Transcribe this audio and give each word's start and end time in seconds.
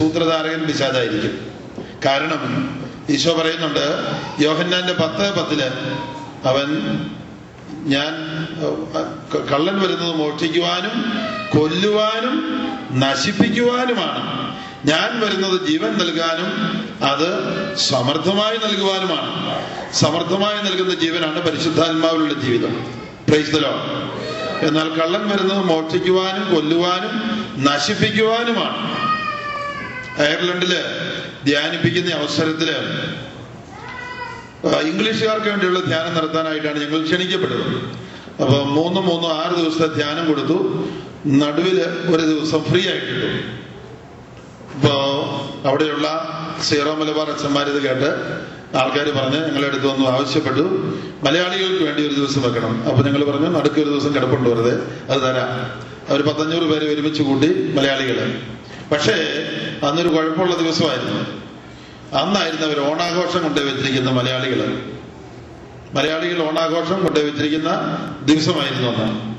സൂത്രധാരകൻ 0.00 0.66
പിശാദായിരിക്കും 0.66 1.52
കാരണം 2.04 2.42
ഈശോ 3.10 3.32
പറയുന്നുണ്ട് 3.38 3.82
യോഹന്നാന്റെ 4.42 4.92
പത്ത് 4.92 5.24
പത്തിൽ 5.38 5.62
അവൻ 6.44 6.68
ഞാൻ 7.94 8.12
കള്ളൻ 9.50 9.80
വരുന്നത് 9.80 10.14
മോഷ്ടിക്കുവാനും 10.14 10.94
കൊല്ലുവാനും 11.58 12.36
നശിപ്പിക്കുവാനുമാണ്. 12.92 14.22
ഞാൻ 14.88 15.20
വരുന്നത് 15.20 15.68
ജീവൻ 15.68 15.92
നൽകാനും 15.98 16.52
അത് 17.04 17.28
സമർത്ഥമായി 17.76 18.56
നൽകുവാനുമാണ്. 18.56 19.34
സമർത്ഥമായി 19.94 20.62
നൽകുന്ന 20.62 20.94
ജീവനാണ് 20.94 21.42
പരിശുദ്ധാത്മാവിലുള്ള 21.48 22.34
ജീവിതം. 22.34 22.74
പ്രൈസ്തലോ 23.28 23.74
എന്നാൽ 24.68 24.88
കള്ളൻ 25.00 25.28
വരുന്നത് 25.28 25.64
മോഷ്ടിക്കുവാനും 25.64 26.54
കൊല്ലുവാനും 26.54 27.14
നശിപ്പിക്കുവാനുമാണ്. 27.64 29.09
അയർലൻഡിൽ 30.22 30.72
ധ്യാനിപ്പിക്കുന്ന 31.44 32.10
അവസരത്തിൽ 32.20 32.70
ഇംഗ്ലീഷുകാർക്ക് 34.90 35.48
വേണ്ടിയുള്ള 35.48 35.80
ധ്യാനം 35.80 36.14
നടത്താനായിട്ടാണ് 36.14 36.78
ഞങ്ങൾ 36.84 37.02
ക്ഷണിക്കപ്പെട്ടത് 37.04 37.64
അപ്പൊ 38.42 38.58
മൂന്ന് 38.64 39.00
മൂന്ന് 39.00 39.28
ആറ് 39.28 39.54
ദിവസത്തെ 39.56 39.88
ധ്യാനം 39.94 40.26
കൊടുത്തു. 40.26 40.58
നടുവിൽ 41.26 41.78
ഒരു 42.14 42.22
ദിവസം 42.22 42.60
ഫ്രീ 42.64 42.80
ആയിട്ടിട്ടു. 42.90 43.26
അപ്പോ 44.74 44.92
അവിടെയുള്ള 45.64 46.06
സീറോ 46.62 46.94
മലബാർ 46.94 47.30
അച്ഛന്മാർ 47.30 47.66
ഇത് 47.68 47.82
കേട്ട് 47.82 48.10
ആൾക്കാർ 48.76 49.06
പറഞ്ഞ് 49.10 49.40
ഞങ്ങളുടെ 49.46 49.66
അടുത്ത് 49.66 49.86
വന്നു 49.86 50.06
ആവശ്യപ്പെട്ടു. 50.10 50.64
മലയാളികൾക്ക് 51.22 51.84
വേണ്ടി 51.84 52.06
ഒരു 52.06 52.14
ദിവസം 52.14 52.42
വെക്കണം. 52.42 52.72
അപ്പൊ 52.88 53.02
ഞങ്ങൾ 53.02 53.24
പറഞ്ഞു 53.24 53.48
നടുക്ക് 53.58 53.80
ഒരു 53.80 53.90
ദിവസം 53.90 54.14
കിടപ്പുണ്ട് 54.14 54.48
വെറുതെ. 54.50 54.74
അത് 55.12 55.20
തരാം. 55.22 55.50
അവർ 56.08 56.22
പത്തഞ്ഞൂറ് 56.22 56.66
പേര് 56.72 56.94
ഒരുമിച്ച് 56.94 57.22
കൂട്ടി 57.22 57.48
മലയാളികൾ. 57.76 58.18
പക്ഷേ 58.92 59.12
അന്നൊരു 59.88 60.08
കുഴപ്പമുള്ള 60.08 60.56
ദിവസമായിരുന്നു. 60.56 61.40
അന്നായിരുന്നു 62.16 62.66
അവർ 62.66 62.80
ഓണാഘോഷം 62.80 63.42
കൊണ്ടുവച്ചിരിക്കുന്ന 63.42 64.10
മലയാളികൾ. 64.10 64.82
മലയാളികൾ 65.94 66.42
ഓണാഘോഷം 66.42 67.02
കൊണ്ടുവച്ചിരിക്കുന്ന 67.02 67.70
ദിവസമായിരുന്നു 68.24 68.88
അന്ന്. 68.88 69.34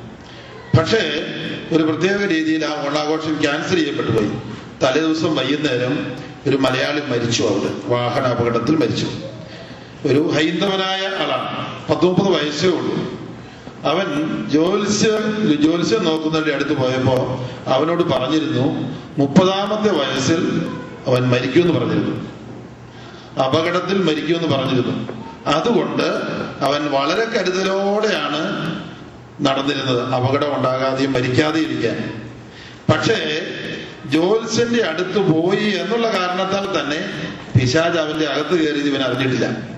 പക്ഷേ 0.77 1.25
ഒരു 1.71 1.83
പ്രത്യേക 1.83 2.29
രീതിയിൽ 2.29 2.65
ആ 2.65 2.85
ഓണാഘോഷം 2.85 3.41
ക്യാൻസൽ 3.41 3.75
ചെയ്യപ്പെട്ടു 3.75 4.11
പോയി. 4.11 4.29
തലേദിവസം 4.83 5.35
വൈകുന്നേരം 5.35 6.15
ഒരു 6.47 6.57
മലയാളി 6.57 7.01
മരിച്ചു 7.01 7.43
അവിടെ. 7.43 7.87
വാഹനാപകടത്തിൽ 7.87 8.75
മരിച്ചു. 8.75 9.07
ഒരു 10.07 10.31
ഹൈന്ദവനായ 10.35 11.23
ആളാണ്. 11.23 11.67
പത്ത് 11.91 12.05
വയസ്സേ 12.05 12.67
ഉള്ളൂ. 12.67 13.20
അവൻ 13.83 14.05
ജ്യോത്സ്യ 14.49 15.09
ജ്യോത്സ്യം 15.61 16.05
നോക്കുന്നവരുടെ 16.05 16.55
അടുത്ത് 16.55 16.77
പോയപ്പോ 16.77 17.49
അവനോട് 17.67 18.03
പറഞ്ഞിരുന്നു 18.03 18.97
മുപ്പതാമത്തെ 19.17 19.93
വയസ്സിൽ 19.93 20.71
അവൻ 21.07 21.29
മരിക്കുമെന്ന് 21.29 21.73
പറഞ്ഞിരുന്നു. 21.73 22.31
അപകടത്തിൽ 23.43 24.03
മരിക്കുമെന്ന് 24.03 24.57
പറഞ്ഞിരുന്നു. 24.57 25.23
അതുകൊണ്ട് 25.45 26.03
അവൻ 26.61 26.91
വളരെ 26.91 27.25
കരുതലോടെയാണ് 27.25 28.41
നടന്നിരുന്നത്. 29.41 30.13
അപകടം 30.13 30.57
ഉണ്ടാകാതെയും 30.57 31.13
മരിക്കാതെയും 31.13 31.69
ഇരിക്കാൻ. 31.69 32.21
പക്ഷേ 32.93 33.41
ജോത്സ്യന്റെ 34.05 34.83
അടുത്ത് 34.83 35.17
പോയി 35.17 35.67
എന്നുള്ള 35.67 36.07
കാരണത്താൽ 36.07 36.79
തന്നെ 36.79 37.29
പിശാജ് 37.59 37.97
അവന്റെ 37.97 38.25
അകത്ത് 38.25 38.55
കയറി 38.63 38.79
ഇവൻ 38.79 39.01
അറിഞ്ഞിട്ടില്ല. 39.01 39.71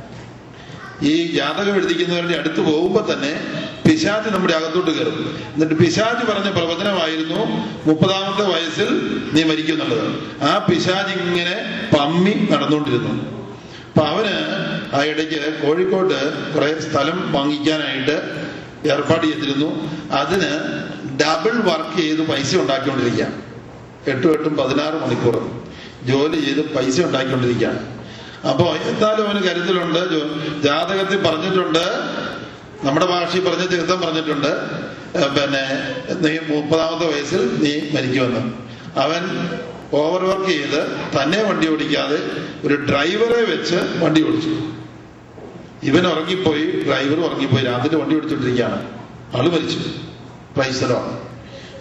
ഈ 1.02 1.36
ജാതകം 1.36 1.76
എഴുതിക്കുന്നവരുടെ 1.76 2.38
അടുത്ത് 2.38 2.62
പോകുമ്പോൾ 2.62 3.14
തന്നെ 3.14 3.62
പിശാജ് 3.86 4.30
നമ്മുടെ 4.34 4.53
അകത്തോട്ട് 4.53 4.92
കയറും. 4.92 5.17
എന്നിട്ട് 5.53 5.73
പിശാജ് 5.73 6.31
പറഞ്ഞ 6.31 6.50
പ്രവചനമായിരുന്നു 6.52 7.39
മുപ്പതാമത്തെ 7.88 8.45
വയസ്സിൽ 8.53 8.90
നീ 9.34 9.44
മരിക്കും 9.44 9.73
എന്നുള്ളത്. 9.73 10.08
ആ 10.44 10.58
പിശാജ് 10.58 11.14
ഇങ്ങനെ 11.22 11.56
പമ്മി 11.95 12.48
നടന്നുകൊണ്ടിരുന്നു. 12.52 13.14
അപ്പൊ 13.90 14.03
അവന് 14.08 14.36
ആ 14.95 15.03
ഇടയ്ക്ക് 15.03 15.40
കോഴിക്കോട്ട് 15.64 16.20
കുറെ 16.53 16.69
സ്ഥലം 16.81 17.31
വാങ്ങിക്കാനായിട്ട് 17.31 18.16
ഏർപ്പാട് 18.94 19.25
ചെയ്തിരുന്നു. 19.25 19.69
അതിന് 20.12 20.52
ഡബിൾ 21.22 21.53
വർക്ക് 21.69 22.02
ചെയ്ത് 22.02 22.22
പൈസ 22.22 22.56
ഉണ്ടാക്കിക്കൊണ്ടിരിക്കുകയാണ്. 22.56 23.38
എട്ടും 24.07 24.31
എട്ടും 24.34 24.57
പതിനാറ് 24.57 24.97
മണിക്കൂർ 25.03 25.36
ജോലി 26.07 26.40
ചെയ്ത് 26.46 26.62
പൈസ 26.75 27.02
ഉണ്ടാക്കിക്കൊണ്ടിരിക്കുകയാണ്. 27.02 27.81
അപ്പോ 28.50 28.66
എന്തായാലും 28.90 29.28
അവന് 29.28 29.44
കരുതലുണ്ട്. 29.44 30.02
ജാതകത്തിൽ 30.63 31.19
പറഞ്ഞിട്ടുണ്ട് 31.28 31.86
നമ്മുടെ 32.83 33.05
ഭാഷയിൽ 33.05 33.49
പറഞ്ഞ 33.49 33.66
തീർത്ഥം 33.66 34.01
പറഞ്ഞിട്ടുണ്ട്. 34.01 34.51
പിന്നെ 35.35 35.63
നീ 36.21 36.55
മുപ്പതാമത്തെ 36.55 37.05
വയസ്സിൽ 37.05 37.41
നീ 37.63 37.73
മരിക്കുമെന്ന്. 37.95 38.41
അവൻ 38.99 39.23
ഓവർ 39.94 40.23
വർക്ക് 40.25 40.49
ചെയ്ത് 40.49 40.79
തന്നെ 41.21 41.44
വണ്ടി 41.44 41.67
ഓടിക്കാതെ 41.73 42.17
ഒരു 42.67 42.75
ഡ്രൈവറെ 42.75 43.41
വെച്ച് 43.51 43.75
വണ്ടി 44.03 44.27
ഓടിച്ചു. 44.27 44.53
ഇവൻ 45.83 46.07
ഉറങ്ങിപ്പോയി 46.07 46.66
ഡ്രൈവർ 46.88 47.19
ഉറങ്ങിപ്പോയി. 47.25 47.63
രാത്രി 47.63 47.95
വണ്ടി 47.95 48.16
ഓടിച്ചോണ്ടിരിക്കുകയാണ്. 48.16 48.79
ആൾ 49.35 49.50
മരിച്ചു. 49.50 49.79
പ്രൈസലോ 50.55 51.00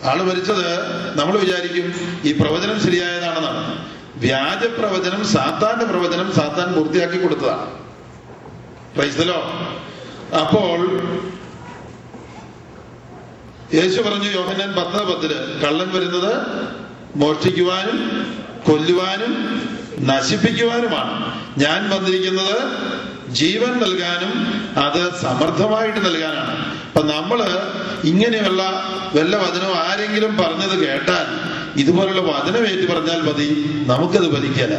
ആൾ 0.05 0.23
മരിച്ചത് 0.23 0.69
നമ്മൾ 1.19 1.39
വിചാരിക്കും 1.39 1.95
ഈ 2.25 2.33
പ്രവചനം 2.33 2.81
ശരിയായതാണെന്നാണ്. 2.83 3.89
വ്യാജ 4.17 4.67
പ്രവചനം 4.67 5.25
സാത്താന്റെ 5.25 5.85
പ്രവചനം 5.85 6.33
സാത്താൻ 6.33 6.73
പൂർത്തിയാക്കി 6.73 7.19
കൊടുത്തതാണ്. 7.19 7.71
പ്രൈസലോ 8.97 9.39
അപ്പോൾ 10.41 10.79
യേശു 13.75 14.01
പറഞ്ഞു 14.01 14.31
യോഹന്നാൻ 14.31 14.71
പത്ത് 14.79 15.03
പത്തിൽ 15.09 15.33
കള്ളൻ 15.65 15.89
വരുന്നത് 15.93 16.33
മോഷ്ടിക്കുവാനും 17.17 17.99
കൊല്ലുവാനും 18.67 19.33
നശിപ്പിക്കുവാനുമാണ്. 20.01 21.15
ഞാൻ 21.59 21.81
വന്നിരിക്കുന്നത് 21.91 22.57
ജീവൻ 23.41 23.73
നൽകാനും 23.83 24.33
അത് 24.77 25.03
സമർത്ഥമായിട്ട് 25.23 26.01
നൽകാനാണ്. 26.07 26.55
അപ്പൊ 26.87 27.03
നമ്മൾ 27.03 27.41
ഇങ്ങനെയുള്ള 28.05 28.63
വല്ല 29.15 29.37
വചനം 29.37 29.73
ആരെങ്കിലും 29.77 30.37
പറഞ്ഞത് 30.37 30.87
കേട്ടാൽ 30.87 31.27
ഇതുപോലുള്ള 31.77 32.21
വചനം 32.21 32.67
ഏറ്റു 32.67 32.87
പറഞ്ഞാൽ 32.93 33.21
മതി 33.29 33.49
നമുക്കത് 33.87 34.29
ഭരിക്കല 34.35 34.73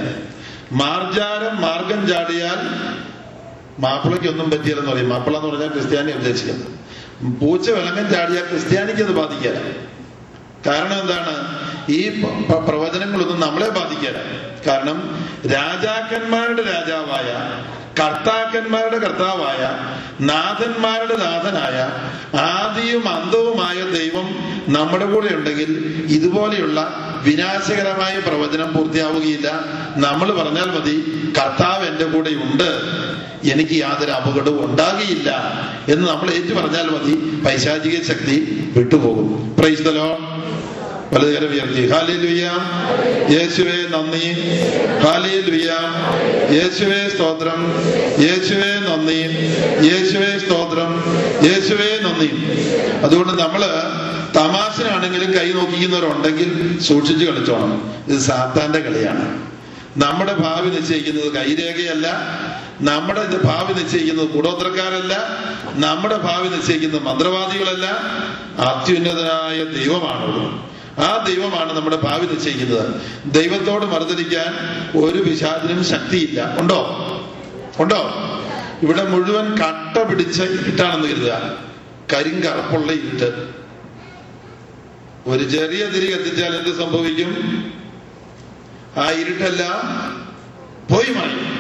മാർജാരം 0.72 1.62
മാർഗം 1.62 2.08
ചാടിയാൽ 2.08 2.60
മാപ്പിളയ്ക്കൊന്നും 3.80 4.52
പറ്റിയില്ലെന്ന് 4.52 4.92
പറയും. 4.92 5.10
മാപ്പിള 5.10 5.38
എന്ന് 5.38 5.50
പറഞ്ഞാൽ 5.50 5.68
ക്രിസ്ത്യാനി 5.68 6.12
ഉദ്ദേശിക്കുന്നത്. 6.12 6.72
പൂച്ച 7.42 7.70
വിളങ്ങൻ 7.70 8.10
ചാടിയാൽ 8.10 8.44
ക്രിസ്ത്യാനിക്ക് 8.44 9.00
അത് 9.00 9.12
ബാധിക്കാല. 9.12 9.72
കാരണം 10.68 11.02
എന്താണ്? 11.02 11.64
ഈ 11.90 12.24
പ്രവചനങ്ങളൊന്നും 12.68 13.40
നമ്മളെ 13.40 13.70
ബാധിക്കില്ല 13.70 14.18
കാരണം 14.68 15.26
രാജാക്കന്മാരുടെ 15.46 16.62
രാജാവായ 16.62 17.30
കർത്താക്കന്മാരുടെ 18.00 18.98
കർത്താവായ 18.98 19.70
നാഥന്മാരുടെ 20.24 21.16
നാഥനായ 21.16 21.90
ആദിയും 22.40 23.10
അന്തവുമായ 23.10 23.82
ദൈവം 23.82 24.36
നമ്മുടെ 24.74 25.06
കൂടെ 25.06 25.28
ഉണ്ടെങ്കിൽ 25.34 26.04
ഇതുപോലെയുള്ള 26.10 26.96
വിനാശകരമായ 27.24 28.20
പ്രവചനം 28.20 28.74
പൂർത്തിയാവുകയില്ല. 28.74 29.48
നമ്മൾ 29.96 30.44
പറഞ്ഞാൽ 30.44 30.66
മതി 30.66 30.96
കർത്താവ് 31.38 31.88
എന്റെ 31.88 32.06
കൂടെ 32.06 32.30
ഉണ്ട്. 32.30 32.82
എനിക്ക് 33.52 33.72
യാതൊരു 33.72 34.12
അപകടവും 34.12 34.66
ഉണ്ടാകുകയില്ല. 34.66 35.30
എന്ന് 35.88 36.10
നമ്മൾ 36.10 36.30
ഏറ്റു 36.30 36.54
പറഞ്ഞാൽ 36.54 36.90
മതി 36.90 37.42
പൈശാചിക 37.46 38.04
ശക്തി 38.08 38.68
വിട്ടുപോകും. 38.78 39.56
പ്രൈസ്തലോ 39.60 40.20
വലതുകരം 41.14 41.50
ഉയർത്തി 41.50 41.88
യേശുവേ 43.34 43.90
നന്ദി. 43.90 44.26
യേശുവേ 46.56 47.10
സ്തോത്രം. 47.10 47.74
യേശുവേ 48.20 48.72
നന്ദി. 48.90 49.20
യേശുവേ 49.88 50.40
സ്തോത്രം. 50.40 51.04
യേശുവേ 51.44 52.00
നന്ദി. 52.02 52.30
അതുകൊണ്ട് 53.04 53.34
നമ്മൾ 53.34 53.62
തമാശനാണെങ്കിലും 54.36 55.34
കൈ 55.34 55.52
നോക്കിക്കുന്നവരുണ്ടെങ്കിൽ 55.52 56.80
സൂക്ഷിച്ചു 56.82 57.26
കളിച്ചോണം. 57.26 57.94
ഇത് 58.08 58.20
സാത്താന്റെ 58.20 58.80
കളിയാണ്. 58.80 59.54
നമ്മുടെ 59.98 60.34
ഭാവി 60.34 60.70
നിശ്ചയിക്കുന്നത് 60.70 61.34
കൈരേഖയല്ല. 61.34 62.08
നമ്മുടെ 62.82 63.28
ഭാവി 63.44 63.74
നിശ്ചയിക്കുന്നത് 63.74 64.28
കൂടോത്രക്കാരല്ല. 64.28 65.18
നമ്മുടെ 65.74 66.18
ഭാവി 66.18 66.48
നിശ്ചയിക്കുന്നത് 66.48 67.04
മന്ത്രവാദികളല്ല. 67.04 67.86
അത്യുന്നതനായ 68.58 69.64
ദൈവമാണുള്ളത് 69.64 70.73
ആ 71.00 71.26
ദൈവമാണ് 71.28 71.74
നമ്മുടെ 71.74 71.96
ഭാവി 71.96 72.26
നിശ്ചയിക്കുന്നത്. 72.26 73.02
ദൈവത്തോട് 73.26 73.86
മറുതിരിക്കാൻ 73.86 74.52
ഒരു 75.00 75.20
പിശാചിനും 75.20 75.84
ശക്തിയില്ല. 75.84 76.58
ഉണ്ടോ? 76.60 76.82
ഉണ്ടോ? 77.80 78.14
ഇവിടെ 78.84 79.04
മുഴുവൻ 79.04 79.58
കട്ട 79.58 80.04
പിടിച്ച 80.04 80.42
ഇരുട്ടാണെന്ന് 80.42 81.08
കരുതുക. 81.08 81.58
കരിങ്കറപ്പുള്ള 82.14 82.92
ഇരുട്ട് 82.92 83.50
ഒരു 85.28 85.44
ചെറിയ 85.44 85.86
തിരി 85.86 86.12
കത്തിച്ചാൽ 86.12 86.56
എന്ത് 86.56 86.78
സംഭവിക്കും? 86.78 87.32
ആ 88.98 89.12
ഇരുട്ടെല്ലാം 89.12 90.14
പോയി 90.92 91.10
മാറി 91.10 91.54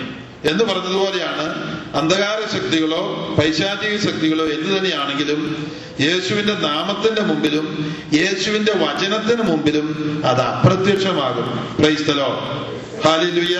എന്ന് 0.49 0.63
പറഞ്ഞതുപോലെയാണ് 0.63 1.82
അന്ധകാര 1.93 2.57
ശക്തികളോ 2.57 3.35
പൈശാചിക 3.39 3.97
ശക്തികളോ 3.97 4.45
എന്തു 4.45 4.77
തന്നെയാണെങ്കിലും 4.77 5.71
യേശുവിന്റെ 6.01 6.53
നാമത്തിന്റെ 6.53 7.21
മുമ്പിലും 7.21 7.95
യേശുവിന്റെ 8.13 8.71
വചനത്തിന് 8.71 9.41
മുമ്പിലും 9.41 10.21
അത് 10.25 10.41
അപ്രത്യക്ഷമാകും. 10.41 11.77
ക്രൈസ്തലോ 11.79 12.29
ഹാലി 13.05 13.31
ലുയ്യ 13.31 13.57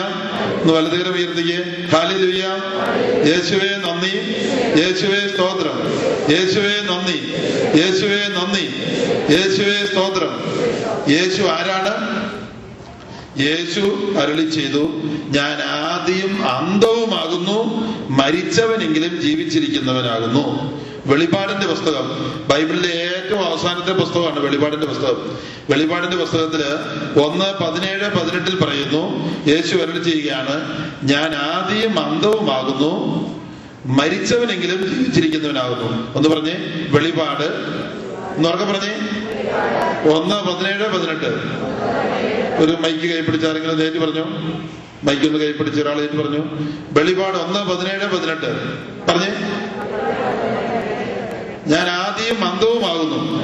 ഒന്ന് 0.62 0.74
വലതുകരം 0.74 1.13
ഉയർത്തിക്കേ. 1.13 1.88
ഹാലിലുയ്യ 1.97 2.44
യേശുവേ 3.27 3.69
നന്ദി. 3.77 4.18
യേശുവേ 4.81 5.27
സ്തോത്രം. 5.27 5.77
യേശുവേ 6.30 6.75
നന്ദി. 6.81 7.33
യേശുവേ 7.81 8.27
നന്ദി. 8.27 8.65
യേശുവേ 9.33 9.85
സ്തോത്രം. 9.85 10.33
യേശു 11.09 11.41
ആരാണ്? 11.44 11.94
യേശു 13.39 13.80
അരുളി 14.19 14.50
ചെയ്തു 14.50 14.89
ഞാൻ 15.27 15.62
ആദ്യം 15.62 16.50
അന്തവുമാകുന്നു 16.50 17.63
മരിച്ചവനെങ്കിലും 18.09 19.21
ജീവിച്ചിരിക്കുന്നവനാകുന്നു. 19.21 20.74
വെളിപാടിന്റെ 21.06 21.68
പുസ്തകം 21.68 22.09
ബൈബിളിലെ 22.47 22.89
ഏറ്റവും 22.89 23.45
അവസാനത്തെ 23.45 23.91
പുസ്തകമാണ് 23.91 24.39
വെളിപാടിന്റെ 24.39 24.88
പുസ്തകം. 24.88 25.38
വെളിപാടിന്റെ 25.69 26.18
പുസ്തകത്തിൽ 26.18 26.62
ഒന്ന് 27.21 27.63
പതിനേഴ് 27.63 28.09
പതിനെട്ടിൽ 28.19 28.56
പറയുന്നു 28.59 29.30
യേശു 29.47 29.75
അരളി 29.75 30.03
ചെയ്യുകയാണ് 30.03 30.88
ഞാൻ 31.03 31.35
ആദ്യം 31.35 32.00
അന്തവുമാകുന്നു 32.00 33.24
മരിച്ചവനെങ്കിലും 33.85 34.94
ജീവിച്ചിരിക്കുന്നവനാകുന്നു. 34.94 36.18
ഒന്ന് 36.18 36.30
പറഞ്ഞേ 36.30 36.56
വെളിപാട്. 36.89 37.45
എന്നുറക്കെ 38.38 38.65
പറഞ്ഞേ. 38.65 39.22
ഒന്ന് 40.10 40.36
പതിനേഴ് 40.36 40.90
പതിനെട്ട്. 40.90 41.30
ഒരു 42.63 42.72
മൈക്ക് 42.72 43.16
കൈപ്പിടിച്ച 43.16 43.45
ആരെങ്കിലും 43.45 43.80
നേരി 43.80 43.98
പറഞ്ഞു? 43.98 44.25
മൈക്ക് 45.04 45.25
ഒന്ന് 45.25 45.40
കൈപ്പിടിച്ച 45.40 45.81
ഒരാൾ 45.81 45.95
നേരി 45.95 46.18
പറഞ്ഞു. 46.18 46.40
വെളിപാട് 46.92 47.38
ഒന്ന് 47.38 47.60
പതിനേഴ് 47.60 48.06
പതിനെട്ട്. 48.06 48.50
പറഞ്ഞേ. 49.07 49.28
ഞാൻ 51.68 51.88
ആദ്യം 51.88 52.42
മന്ദവുമാകുന്നു 52.42 53.44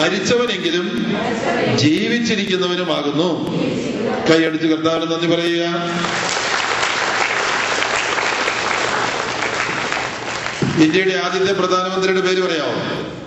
മരിച്ചവനെങ്കിലും 0.00 1.16
ജീവിച്ചിരിക്കുന്നവനുമാകുന്നു. 1.76 3.50
കൈയടിച്ച് 4.30 4.66
കർത്താവിന് 4.66 5.12
നന്ദി 5.12 5.26
പറയുക. 5.26 5.64
ഇന്ത്യയുടെ 10.82 11.20
ആദ്യത്തെ 11.24 11.52
പ്രധാനമന്ത്രിയുടെ 11.52 12.20
പേര് 12.20 12.42
പറയാമോ? 12.42 13.19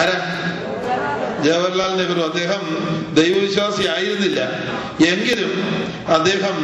ആരാ? 0.00 0.18
ജവഹർലാൽ 1.44 1.96
നെഹ്റു. 1.96 2.20
അദ്ദേഹം 2.20 2.60
ദൈവവിശ്വാസി 3.14 3.86
ആയിരുന്നില്ല. 3.86 4.40
എങ്കിലും 5.08 5.64
അദ്ദേഹം 6.08 6.56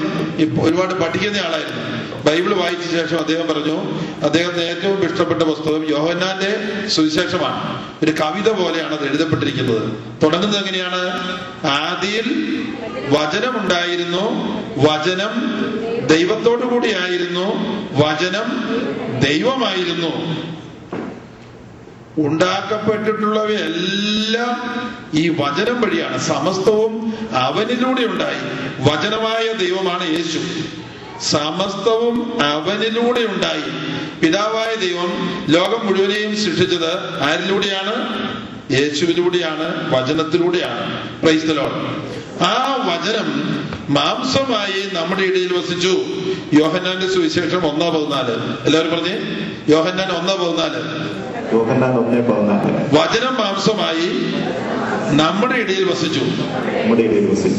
ഒരുപാട് 0.61 0.95
പഠിക്കുന്ന 0.95 1.37
ആളായിരുന്നു. 1.37 1.95
ബൈബിൾ 2.25 2.55
വായിച്ച 2.55 2.91
ശേഷം 2.91 3.19
അദ്ദേഹം 3.19 3.49
പറഞ്ഞു 3.49 3.79
അദ്ദേഹത്തിന് 4.23 4.63
ഏറ്റവും 4.63 5.13
ഇഷ്ടപ്പെട്ട 5.13 5.43
പുസ്തകം 5.43 5.91
യോഹന്നാന്റെ 5.91 6.89
സുവിശേഷമാണ്. 6.89 7.83
ഒരു 8.03 8.11
കവിത 8.11 8.53
പോലെയാണ് 8.53 8.99
അത് 8.99 9.09
എഴുതപ്പെട്ടിരിക്കുന്നത്. 9.09 9.93
തുടങ്ങുന്നത് 10.23 10.65
എങ്ങനെയാണ്? 10.65 11.37
ആദിയിൽ 11.67 12.55
വചനമുണ്ടായിരുന്നു 13.09 14.55
വചനം 14.77 15.35
ദൈവത്തോടു 16.07 16.65
കൂടിയായിരുന്നു 16.65 17.47
വചനം 17.93 18.49
ദൈവമായിരുന്നു. 19.21 20.45
ഉണ്ടാക്കപ്പെട്ടിട്ടുള്ളവയെല്ലാം 22.19 24.85
ഈ 25.15 25.29
വചനം 25.29 25.81
വഴിയാണ്. 25.81 26.19
സമസ്തവും 26.19 27.15
അവനിലൂടെ 27.33 28.03
ഉണ്ടായി. 28.03 28.71
വചനമായ 28.81 29.53
ദൈവമാണ് 29.53 30.09
യേശു. 30.09 30.39
സമസ്തവും 31.23 32.45
അവനിലൂടെ 32.45 33.21
ഉണ്ടായി. 33.21 33.63
പിതാവായ 34.21 34.75
ദൈവം 34.75 35.45
ലോകം 35.49 35.87
മുഴുവനെയും 35.87 36.37
സൃഷ്ടിച്ചത് 36.37 37.23
ആരിലൂടെയാണ്? 37.23 37.95
യേശുവിലൂടെയാണ് 38.73 39.95
വചനത്തിലൂടെയാണ്. 39.95 41.09
ക്രൈസ്തലോ 41.23 41.97
ആ 42.41 42.85
വചനം 42.89 43.59
മാംസമായി 43.89 44.91
നമ്മുടെ 44.93 45.23
ഇടയിൽ 45.23 45.59
വസിച്ചു. 45.59 46.03
യോഹന്നാന്റെ 46.53 47.09
സുവിശേഷം 47.09 47.67
ഒന്നാ 47.67 47.89
പതിനാല്. 47.89 48.67
എല്ലാവരും 48.67 48.91
പറഞ്ഞേ? 48.91 49.19
യോഹന്നാൻ 49.69 50.09
ഒന്നേ 50.09 50.35
പതിനാല്. 50.35 51.24
വചനം 52.93 53.35
മാംസമായി 53.35 54.35
നമ്മുടെ 55.17 55.55
ഇടയിൽ 55.55 55.85
വസിച്ചു. 55.85 56.21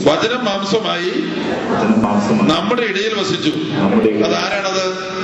വചനം 0.09 0.45
മാംസമായി 0.45 1.11
നമ്മുടെ 2.53 2.81
ഇടയിൽ 2.81 3.13
വസിച്ചു. 3.19 3.49
അതാരാണത് 4.23 5.15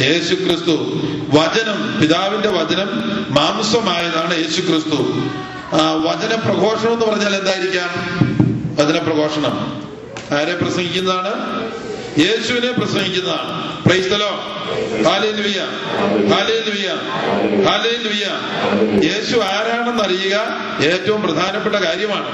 യേശു 0.00 0.34
ക്രിസ്തു. 0.34 0.70
വചനം 1.38 2.00
പിതാവിന്റെ 2.00 2.48
വചനം 2.48 2.88
മാംസമായതാണ് 3.34 4.34
യേശു 4.36 4.60
ക്രിസ്തു. 4.60 5.02
ആ, 5.76 5.92
വചന 5.92 6.34
പ്രഘോഷണം 6.34 6.92
എന്ന് 6.92 7.06
പറഞ്ഞാൽ 7.06 7.34
എന്തായിരിക്കാം? 7.34 7.88
വചന 8.76 8.98
പ്രഘോഷണം. 8.98 9.82
ആരെ 10.36 10.54
പ്രസംഗിക്കുന്നതാണ്? 10.54 11.62
യേശുവിനെ 12.18 12.72
പ്രസംഗിക്കുന്നതാണ്. 12.72 13.84
പ്രൈസ്തലോ 13.84 14.30
ഹാലേലുവിയ 15.08 15.60
ഹാലേലുവിയ 16.32 16.88
ഹാലേലുവിയ 17.66 18.26
യേശു 19.04 19.36
ആരാണെന്ന് 19.38 20.02
അറിയുക 20.02 20.36
ഏറ്റവും 20.84 21.22
പ്രധാനപ്പെട്ട 21.22 21.74
കാര്യമാണ്. 21.74 22.28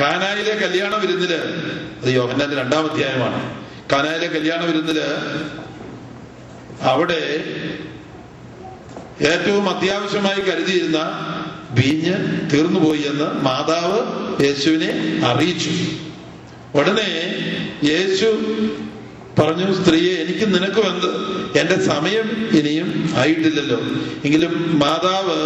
കാനായിലെ 0.00 0.54
കല്യാണ 0.54 0.94
വിരുന്നിൽ 0.94 1.34
അത് 2.02 2.08
യോഹന്നാന്റെ 2.08 2.56
രണ്ടാം 2.56 2.90
അധ്യായമാണ്. 2.90 3.56
കാനായിലെ 3.92 4.26
കല്യാണ 4.26 4.64
വിരുന്നിൽ 4.64 5.00
അവിടെ 6.82 7.44
ഏറ്റവും 9.20 9.68
അത്യാവശ്യമായി 9.68 10.40
കരുതിയിരുന്ന 10.40 10.98
വീഞ്ഞ് 11.70 12.50
തീർന്നുപോയി 12.50 13.00
എന്ന് 13.00 13.24
മാതാവ് 13.24 14.00
യേശുവിനെ 14.44 15.20
അറിയിച്ചു. 15.26 15.70
ഉടനെ 16.76 17.36
യേശു 17.84 18.26
പറഞ്ഞു 19.38 19.84
സ്ത്രീയെ 19.84 20.14
എനിക്ക് 20.14 20.54
നിനക്കും 20.54 20.84
എന്ത് 20.94 21.36
എന്റെ 21.58 21.80
സമയം 21.80 22.48
ഇനിയും 22.58 23.14
ആയിട്ടില്ലല്ലോ. 23.16 23.80
എങ്കിലും 24.24 24.78
മാതാവ് 24.78 25.38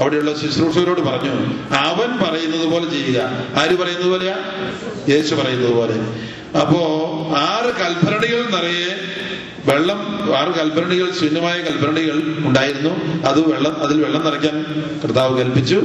അവിടെയുള്ള 0.00 0.34
ശുശ്രൂഷകരോട് 0.34 1.00
പറഞ്ഞു 1.00 1.30
അവൻ 1.74 2.18
പറയുന്നത് 2.18 2.66
പോലെ 2.66 2.90
ചെയ്യുക. 2.90 3.20
ആര് 3.56 3.78
പറയുന്നത് 3.78 4.10
പോലെയാ? 4.10 4.36
യേശു 5.08 5.34
പറയുന്നത് 5.34 5.72
പോലെ. 5.72 5.94
അപ്പോ 6.58 6.80
ആറ് 7.36 7.66
കൽഭരണികൾ 7.66 8.46
നിറയെ 8.50 9.00
വെള്ളം 9.66 10.34
ആറ് 10.36 10.48
കൽഭരണികൾ 10.48 11.10
ശൂന്യമായ 11.10 11.60
കൽഭരണികൾ 11.60 12.22
ഉണ്ടായിരുന്നു. 12.38 13.24
അത് 13.28 13.52
വെള്ളം 13.52 13.82
അതിൽ 13.82 14.02
വെള്ളം 14.02 14.24
നിറയ്ക്കാൻ 14.24 14.84
കർത്താവ് 15.04 15.38
കൽപ്പിച്ചു. 15.38 15.82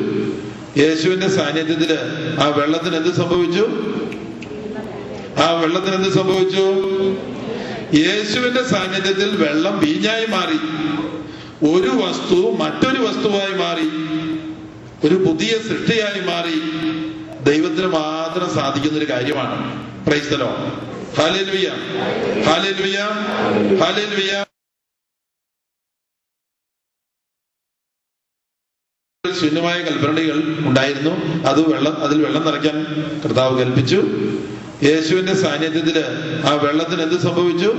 യേശുവിന്റെ 0.77 1.27
സാന്നിധ്യത്തിൽ 1.27 1.97
ആ 2.39 2.47
വെള്ളത്തിന് 2.47 2.95
എന്ത് 2.95 3.15
സംഭവിച്ചു? 3.15 3.92
ആ 5.37 5.51
വെള്ളത്തിന് 5.51 5.95
എന്ത് 5.95 6.09
സംഭവിച്ചു? 6.09 6.65
യേശുവിന്റെ 7.97 8.63
സാന്നിധ്യത്തിൽ 8.63 9.35
വെള്ളം 9.43 9.79
വീഞ്ഞായി 9.79 10.25
മാറി. 10.25 10.59
ഒരു 11.71 11.89
വസ്തു 11.89 12.55
മറ്റൊരു 12.59 13.01
വസ്തുവായി 13.03 13.53
മാറി. 13.53 13.87
ഒരു 15.07 15.15
പുതിയ 15.15 15.47
സൃഷ്ടിയായി 15.47 16.21
മാറി. 16.21 16.57
ദൈവത്തിന് 17.43 17.87
മാത്രം 17.87 18.49
സാധിക്കുന്ന 18.55 18.97
ഒരു 18.97 19.09
കാര്യമാണ് 19.09 19.55
പ്രൈസ്തലോ 20.05 20.49
ഹാലേലുയ 21.17 21.69
ഹാലേലുയ 22.47 22.99
ഹാലേലുയ 23.81 24.45
ശൂന്യമായ 29.41 29.81
കൽപ്പനകൾ 29.83 30.37
ഉണ്ടായിരുന്നു. 30.67 31.11
അത് 31.47 31.61
വെള്ളം 31.73 32.03
അതിൽ 32.03 32.23
വെള്ളം 32.25 32.45
നിറയ്ക്കാൻ 32.45 32.77
കർത്താവ് 33.25 33.59
കൽപ്പിച്ചു. 33.59 33.99
യേശുവിന്റെ 34.83 35.33
സാന്നിധ്യത്തിൽ 35.35 36.03
ആ 36.45 36.53
വെള്ളത്തിന് 36.53 37.01
എന്ത് 37.01 37.19
സംഭവിച്ചു? 37.19 37.73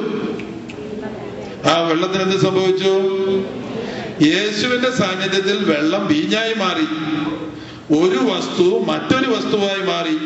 ആ 1.68 1.88
വെള്ളത്തിന് 1.88 2.22
എന്ത് 2.22 2.36
സംഭവിച്ചു? 2.36 2.92
യേശുവിന്റെ 4.24 4.90
സാന്നിധ്യത്തിൽ 4.90 5.64
വെള്ളം 5.64 6.06
വീഞ്ഞായി 6.06 6.54
മാറി. 6.54 6.86
ഒരു 7.98 8.18
വസ്തു 8.18 8.84
മറ്റൊരു 8.86 9.30
വസ്തുവായി 9.30 9.82
മാറി. 9.82 10.16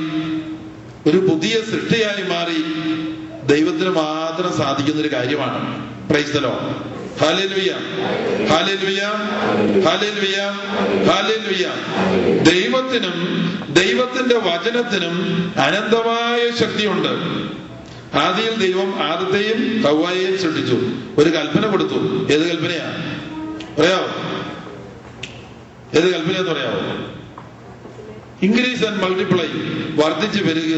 ഒരു 1.11 1.19
പുതിയ 1.19 1.61
സൃഷ്ടിയായി 1.61 2.23
മാറി. 2.29 2.63
ദൈവത്തിന് 3.47 3.91
മാത്രം 3.91 4.57
സാധിക്കുന്ന 4.57 5.01
ഒരു 5.01 5.13
കാര്യമാണ് 5.13 5.89
പ്രൈസ്തലോ 6.09 6.61
ഹാലേലുയ 7.21 7.73
ഹലലുയ 8.51 9.03
ഹലലുയ 9.87 10.37
ഹലലുയ 11.09 11.65
ദൈവത്തിനും 12.43 13.17
ദൈവത്തിന്റെ 13.71 14.37
വചനത്തിനും 14.39 15.17
അനന്തമായ 15.61 16.51
ശക്തിയുണ്ട്. 16.51 17.09
ആദിയിൽ 18.17 18.55
ദൈവം 18.59 19.03
ആദത്തെയും 19.03 19.83
കവ്വായെയും 19.83 20.39
സൃഷ്ടിച്ചു. 20.39 20.77
ഒരു 21.19 21.31
കൽപ്പന 21.31 21.71
കൊടുത്തു. 21.71 21.95
ഏത് 22.33 22.49
കൽപ്പനയാ? 22.49 22.87
പറയാവോ 23.79 24.09
ഏത് 25.95 26.15
കൽപ്പനയെന്ന് 26.15 26.51
പറയാവോ 26.51 26.81
ഇൻക്രീസ് 28.43 28.85
ആൻഡ് 28.85 29.03
മൾട്ടിപ്ലൈ 29.03 29.49
വർദ്ധിച്ചു 30.05 30.45
വരിക 30.45 30.75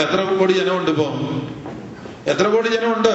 എത്ര 0.00 0.20
കോടി 0.22 0.52
ജനമുണ്ട് 0.52 0.90
ഇപ്പോ? 0.90 1.06
എത്ര 2.26 2.48
കോടി 2.48 2.68
ജനമുണ്ട്? 2.68 3.12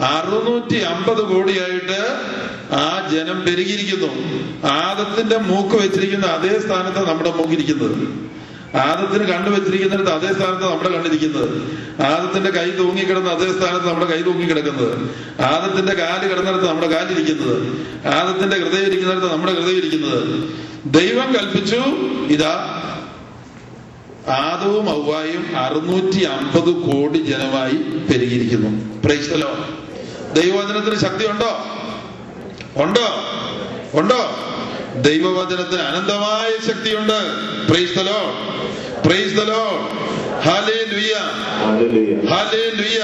അറുന്നൂറ്റി 0.00 0.82
അമ്പത് 0.82 1.22
കോടിയായിട്ട് 1.22 1.98
ആ 2.74 3.08
ജനം 3.12 3.40
പെരുകിയിരിക്കുന്നു. 3.40 4.38
ആദത്തിന്റെ 4.66 5.36
മൂക്ക് 5.36 5.74
വെച്ചിരിക്കുന്ന 5.74 6.26
അതേ 6.26 6.58
സ്ഥാനത്ത് 6.58 7.08
നമ്മുടെ 7.08 7.30
മൂക്കിരിക്കുന്നത്. 7.30 8.28
ആദത്തിന് 8.76 9.28
കണ്ണു 9.28 9.50
വെച്ചിരിക്കുന്നിടത്ത് 9.50 10.10
അതേ 10.10 10.34
സ്ഥാനത്ത് 10.34 10.70
നമ്മുടെ 10.70 10.88
കണ്ണിരിക്കുന്നത്. 10.88 11.62
ആദത്തിന്റെ 12.02 12.50
കൈ 12.50 12.70
തൂങ്ങിക്കിടന്ന 12.70 13.28
അതേ 13.28 13.52
സ്ഥാനത്ത് 13.58 13.88
നമ്മുടെ 13.88 14.06
കൈ 14.06 14.22
തൂങ്ങിക്കിടക്കുന്നത്. 14.22 15.10
ആദത്തിന്റെ 15.42 15.94
കാൽ 15.94 16.28
കിടന്നിടത്ത് 16.28 16.68
നമ്മുടെ 16.68 16.86
കാലിരിക്കുന്നത്. 16.86 17.56
ആദത്തിന്റെ 18.08 18.56
ഹൃദയം 18.56 18.86
ഇരിക്കുന്നിടത്ത് 18.86 19.32
നമ്മുടെ 19.32 19.52
ഹൃദയം 19.52 19.76
ഇരിക്കുന്നത്. 19.76 20.50
ദൈവം 20.86 21.32
കൽപ്പിച്ചു 21.32 21.80
ഇതാ 22.32 22.74
ആദവും 24.28 24.90
ഔവായും 24.90 25.56
അറുന്നൂറ്റി 25.56 26.24
അമ്പത് 26.24 26.72
കോടി 26.74 27.18
ജനമായി 27.18 27.76
പെരുകിയിരിക്കുന്നു. 28.12 29.02
പ്രൈസ്തലോ 29.04 29.50
ദൈവവചനത്തിന് 30.32 30.94
ശക്തി 30.94 31.26
ഉണ്ടോ? 31.26 31.50
ഉണ്ടോ? 32.76 33.06
ഉണ്ടോ 33.94 34.20
ദൈവവചനത്തിന് 34.96 35.80
അനന്തമായ 35.80 36.66
ശക്തിയുണ്ട്. 36.68 37.18
ഹാലേ 40.44 40.84
ലുയ്യ 40.90 41.14
ഹല്ലേലൂയ 42.28 43.00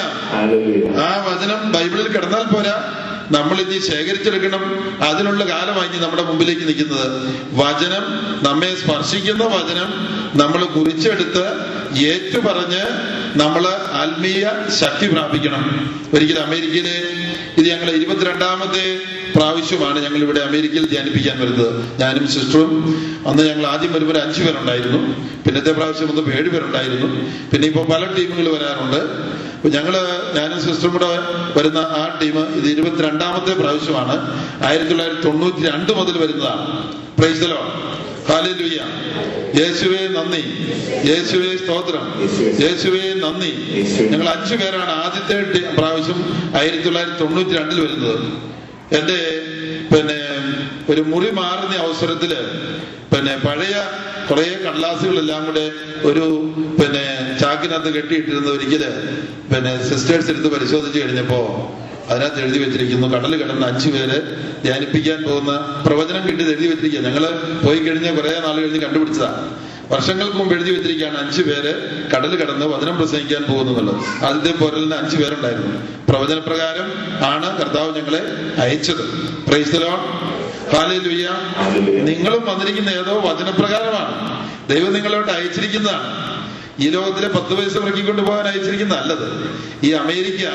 ആ 0.99 1.09
വചനം 1.29 1.73
ബൈബിളിൽ 1.73 2.09
കിടന്നാൽ 2.09 2.43
പോരാ. 2.43 3.01
നമ്മൾ 3.31 3.61
ഇനി 3.61 3.79
ശേഖരിച്ചെടുക്കണം. 3.79 4.63
അതിനുള്ള 5.03 5.45
കാലമായി 5.45 5.99
നമ്മുടെ 5.99 6.23
മുമ്പിലേക്ക് 6.23 6.63
നിൽക്കുന്നത്. 6.63 7.07
വചനം 7.53 8.05
നമ്മെ 8.43 8.75
സ്പർശിക്കുന്ന 8.75 9.45
വചനം 9.45 9.91
നമ്മൾ 10.35 10.65
കുറിച്ചെടുത്ത് 10.65 11.45
ഏറ്റുപറഞ്ഞ് 11.99 12.85
നമ്മൾ 13.37 13.65
ആത്മീയ 14.01 14.45
ശക്തി 14.81 15.07
പ്രാപിക്കണം. 15.07 15.63
ഒരിക്കലും 16.15 16.43
അമേരിക്കയിലെ 16.47 16.97
ഇത് 17.59 17.67
ഞങ്ങൾ 17.69 17.91
ഇരുപത്തിരണ്ടാമത്തെ 17.91 18.85
പ്രാവശ്യമാണ് 19.37 19.99
ഞങ്ങൾ 20.05 20.19
ഇവിടെ 20.19 20.41
അമേരിക്കയിൽ 20.41 20.85
ധ്യാനിപ്പിക്കാൻ 20.89 21.41
വരുന്നത്. 21.41 21.99
ഞാനും 21.99 22.29
സിസ്റ്ററും 22.29 22.71
അന്ന് 23.29 23.43
ഞങ്ങൾ 23.49 23.67
ആദ്യം 23.67 23.93
വരുമ്പോൾ 23.93 24.19
അഞ്ചു 24.19 24.43
പേരുണ്ടായിരുന്നു. 24.43 25.01
പിന്നത്തെ 25.47 25.73
പ്രാവശ്യം 25.73 26.09
വന്നപ്പോൾ 26.09 26.31
ഏഴ് 26.31 26.51
പേരുണ്ടായിരുന്നു. 26.51 27.09
പിന്നെ 27.53 27.69
ഇപ്പോൾ 27.69 27.87
പല 27.93 28.05
ടീമുകൾ 28.05 28.47
വരാറുണ്ട്. 28.57 29.01
ഞങ്ങൾ 29.77 29.95
ഞാനും 30.35 30.61
സിസ്റ്ററും 30.63 30.93
കൂടെ 30.93 31.09
വരുന്ന 31.57 31.79
ആ 31.79 32.19
ടീം 32.23 32.39
ഇത് 32.55 32.67
ഇരുപത്തിരണ്ടാമത്തെ 32.67 33.53
പ്രാവശ്യമാണ്. 33.53 34.17
ആയിരത്തി 34.65 34.91
തൊള്ളായിരത്തി 34.91 35.23
തൊണ്ണൂറ്റി 35.23 35.63
രണ്ട് 35.71 35.93
മുതൽ 35.93 36.19
വരുന്നതാണ്. 36.19 36.65
ഹാലലുയ്യ 38.29 38.81
യേശുവേ 39.59 40.01
നന്ദി. 40.17 40.43
യേശുവേ 41.09 41.51
സ്തോത്രം. 41.63 42.05
യേശുവേ 42.65 43.03
നന്ദി. 43.25 43.53
ഞങ്ങൾ 44.13 44.29
അഞ്ചു 44.29 44.55
പേരാണ് 44.55 44.93
ആദ്യത്തെ 45.05 45.37
പ്രാവശ്യം 45.79 46.19
ആയിരത്തി 46.61 46.85
തൊള്ളായിരത്തി 46.85 47.19
തൊണ്ണൂറ്റി 47.25 47.55
രണ്ടിൽ 47.59 47.81
വരുന്നത്. 47.81 48.19
എന്റെ 48.99 49.19
പിന്നെ 49.93 50.19
ഒരു 50.93 51.03
മുറി 51.13 51.31
മാറുന്ന 51.41 51.75
അവസരത്തിൽ 51.85 52.33
പിന്നെ 53.13 53.35
പഴയ 53.47 53.75
കുറെ 54.29 54.47
കടലാസുകളെല്ലാം 54.65 55.41
കൂടെ 55.47 55.65
ഒരു 56.09 56.25
പിന്നെ 56.81 57.05
ചാക്കിനകത്ത് 57.41 57.91
കെട്ടിയിട്ടിരുന്ന 57.97 58.49
ഒരിക്കൽ 58.51 58.85
പിന്നെ 59.53 59.73
സിസ്റ്റേഴ്സ് 59.89 60.31
എടുത്ത് 60.31 60.51
പരിശോധിച്ച് 60.57 60.99
കഴിഞ്ഞപ്പോ 61.01 61.41
അതിനകത്ത് 62.11 62.41
എഴുതി 62.43 62.59
വെച്ചിരിക്കുന്നു 62.59 63.07
കടൽ 63.07 63.37
കിടന്ന 63.37 63.67
അഞ്ചു 63.67 63.89
പേര് 63.91 64.19
ധ്യാനിപ്പിക്കാൻ 64.63 65.23
പോകുന്ന 65.23 65.83
പ്രവചനം 65.87 66.29
കിട്ടിയത് 66.29 66.51
എഴുതി 66.51 66.67
വെച്ചിരിക്കുക. 66.67 67.01
ഞങ്ങൾ 67.01 67.27
പോയി 67.67 67.79
കഴിഞ്ഞ 67.79 68.15
കുറെ 68.15 68.41
നാൾ 68.41 68.57
കഴിഞ്ഞ് 68.61 68.81
കണ്ടുപിടിച്ചതാ. 68.81 69.49
വർഷങ്ങൾക്ക് 69.91 70.37
മുമ്പ് 70.37 70.55
എഴുതി 70.55 70.71
വെച്ചിരിക്കുകയാണ് 70.71 71.19
അഞ്ചു 71.19 71.43
പേര് 71.43 71.75
കടൽ 72.15 72.37
കടന്ന് 72.37 72.67
വചനം 72.67 72.97
പ്രസംഗിക്കാൻ 72.99 73.43
പോകുന്നു 73.43 73.79
എന്നുള്ളത് 73.79 74.25
ആദ്യത്തെ 74.25 74.59
പോരലിന് 74.59 74.95
അഞ്ചു 74.95 75.17
പേരുണ്ടായിരുന്നു. 75.17 75.77
പ്രവചനപ്രകാരം 76.09 76.89
ആണ് 77.25 77.59
കർത്താവ് 77.59 77.97
ഞങ്ങളെ 77.97 78.23
അയച്ചത്. 78.61 79.05
പ്രൈസ്തലോ 79.49 79.91
ഹാലേലുയ്യ 80.75 81.29
നിങ്ങളും 82.03 82.47
വന്നിരിക്കുന്ന 82.47 82.89
ഏതോ 82.89 83.21
വചനപ്രകാരമാണ്. 83.21 84.15
ദൈവം 84.69 84.93
നിങ്ങളോട്ട് 84.93 85.33
അയച്ചിരിക്കുന്നതാണ്. 85.33 86.34
ഈ 86.81 86.89
ലോകത്തിലെ 86.89 87.29
പത്ത് 87.29 87.55
പൈസ 87.55 87.77
ഇറക്കിക്കൊണ്ട് 87.77 88.23
പോകാൻ 88.23 88.49
അയച്ചിരിക്കുന്ന 88.49 88.95
നല്ലത്. 88.95 89.27
ഈ 89.83 89.91
അമേരിക്ക 89.91 90.47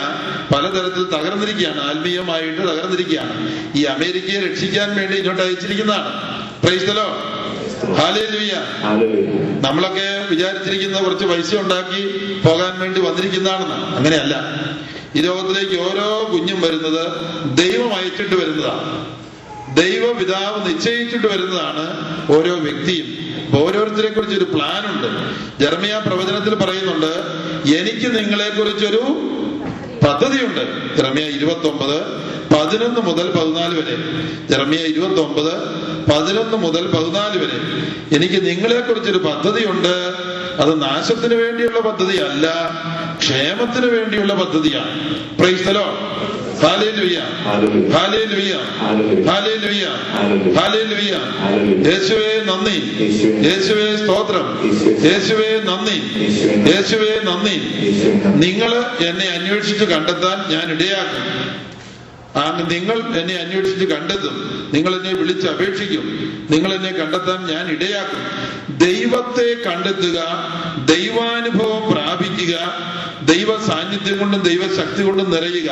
പലതരത്തിൽ 0.56 1.04
തകർന്നിരിക്കുകയാണ്. 1.04 1.84
ആത്മീയമായിട്ട് 1.90 2.62
തകർന്നിരിക്കുകയാണ്. 2.62 3.34
ഈ 3.76 3.84
അമേരിക്കയെ 3.84 4.40
രക്ഷിക്കാൻ 4.40 4.96
വേണ്ടി 4.98 5.18
ഇങ്ങോട്ട് 5.18 5.42
അയച്ചിരിക്കുന്നതാണ്. 5.42 6.10
പ്രൈസ്തലോ 6.64 7.06
നമ്മളൊക്കെ 9.62 10.26
വിചാരിച്ചിരിക്കുന്ന 10.30 11.02
കുറച്ച് 11.02 11.26
പൈസ 11.26 11.56
ഉണ്ടാക്കി 11.56 12.02
പോകാൻ 12.48 12.80
വേണ്ടി 12.80 13.02
വന്നിരിക്കുന്നതാണെന്ന്. 13.02 13.98
അങ്ങനെയല്ല. 13.98 14.36
ഈ 15.16 15.22
ലോകത്തിലേക്ക് 15.22 15.82
ഓരോ 15.82 16.30
കുഞ്ഞും 16.32 16.62
വരുന്നത് 16.62 17.12
ദൈവം 17.58 17.96
അയച്ചിട്ട് 17.96 18.36
വരുന്നതാണ്. 18.36 19.19
ദൈവപിതാവ് 19.76 20.70
നിശ്ചയിച്ചിട്ട് 20.70 21.28
വരുന്നതാണ് 21.28 21.86
ഓരോ 22.32 22.56
വ്യക്തിയും. 22.56 23.20
ഓരോരുത്തരെ 23.58 24.10
കുറിച്ച് 24.10 24.38
ഒരു 24.38 24.44
പ്ലാൻ 24.44 24.84
ഉണ്ട് 24.92 25.08
ജർമിയ 25.64 26.02
പ്രവചനത്തിൽ 26.08 26.56
പറയുന്നുണ്ട് 26.56 27.12
എനിക്ക് 27.76 28.18
നിങ്ങളെ 28.18 28.50
കുറിച്ചൊരു 28.50 29.02
പദ്ധതിയുണ്ട്. 30.08 30.96
ജർമിയ 30.98 31.26
ഇരുപത്തി 31.26 31.68
ഒമ്പത് 31.68 32.30
പതിനൊന്ന് 32.54 33.02
മുതൽ 33.02 33.32
പതിനാല് 33.32 33.78
വരെ. 33.80 33.98
ജർമിയ 34.50 34.80
ഇരുപത്തി 34.80 35.22
ഒമ്പത് 35.22 35.54
പതിനൊന്ന് 36.12 36.58
മുതൽ 36.58 36.88
പതിനാല് 36.88 37.38
വരെ. 37.40 37.58
എനിക്ക് 38.16 38.46
നിങ്ങളെ 38.46 38.80
കുറിച്ചൊരു 38.80 39.18
പദ്ധതിയുണ്ട്. 39.18 40.14
അത് 40.60 40.82
നാശത്തിന് 40.82 41.36
വേണ്ടിയുള്ള 41.36 41.80
പദ്ധതിയല്ല 41.80 42.72
ക്ഷേമത്തിന് 43.20 43.86
വേണ്ടിയുള്ള 43.86 44.34
പദ്ധതിയാണ്. 44.34 45.20
പ്രൈസ്തലോ 45.40 46.16
യേശുവേ 51.86 52.44
നന്ദി. 52.46 53.04
യേശുവേ. 53.48 53.96
സ്തോത്രം. 53.96 54.70
യേശുവേ 55.06 55.62
നന്ദി. 55.64 56.24
യേശുവേ 56.76 57.20
നന്ദി. 57.24 57.58
നിങ്ങൾ 58.36 58.84
എന്നെ 59.08 59.26
അന്വേഷിച്ച് 59.26 59.86
കണ്ടെത്താൻ 59.86 60.52
ഞാൻ 60.52 60.72
ഇടയാക്കും. 60.72 61.69
ആ 62.36 62.68
നിങ്ങൾ 62.72 63.20
എന്നെ 63.20 63.36
അന്വേഷിച്ച് 63.36 63.86
കണ്ടെത്തും. 63.86 64.70
നിങ്ങൾ 64.74 64.96
എന്നെ 64.96 65.14
വിളിച്ച് 65.14 65.48
അപേക്ഷിക്കും. 65.48 66.04
നിങ്ങൾ 66.52 66.74
എന്നെ 66.74 66.92
കണ്ടെത്താൻ 66.92 67.46
ഞാൻ 67.46 67.72
ഇടയാക്കും. 67.72 68.50
ദൈവത്തെ 68.78 69.70
കണ്ടെത്തുക 69.70 70.20
ദൈവാനുഭവം 70.86 71.92
പ്രാപിക്കുക 71.92 72.56
ദൈവ 73.30 73.52
സാന്നിധ്യം 73.68 74.18
കൊണ്ടും 74.18 74.42
ദൈവശക്തി 74.42 75.02
കൊണ്ടും 75.04 75.28
നിറയുക. 75.32 75.70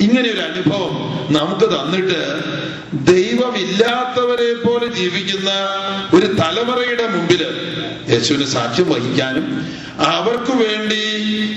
ഇങ്ങനെ 0.00 0.28
ഒരു 0.30 0.40
അനുഭവം 0.40 0.92
നമുക്ക് 1.30 1.66
തന്നിട്ട് 1.74 2.20
ദൈവമില്ലാത്തവരെ 3.14 4.50
പോലെ 4.64 4.88
ജീവിക്കുന്ന 4.98 5.50
ഒരു 6.14 6.26
തലമുറയുടെ 6.40 7.06
മുമ്പിൽ 7.08 7.42
യേശുവിന് 8.10 8.46
സാക്ഷ്യം 8.46 8.88
വഹിക്കാനും 8.90 9.46
അവർക്ക് 10.10 10.54
വേണ്ടി 10.62 11.00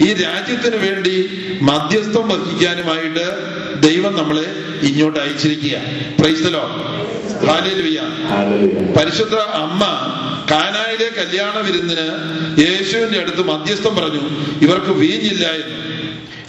ഈ 0.06 0.10
രാജ്യത്തിന് 0.24 0.77
വേണ്ടി 0.77 1.16
മധ്യസ്ഥം 1.62 2.25
വഹിക്കാനുമായിട്ട് 2.30 3.25
ദൈവം 3.80 4.13
നമ്മളെ 4.16 4.48
ഇങ്ങോട്ട് 4.84 5.20
അയച്ചിരിക്കുക 5.20 5.77
പ്രൈസ്തലോ 6.20 6.63
പരിശുദ്ധ 8.98 9.36
അമ്മ 9.36 9.84
കാനായിലെ 10.51 11.10
കല്യാണ 11.17 11.58
വിരുന്നിന് 11.58 12.06
യേശുവിന്റെ 12.62 13.20
അടുത്ത് 13.20 13.41
മധ്യസ്ഥം 13.41 13.96
പറഞ്ഞു 13.96 14.22
ഇവർക്ക് 14.62 14.91
വീഞ്ഞില്ല 14.91 15.48
എന്ന്. 15.51 15.75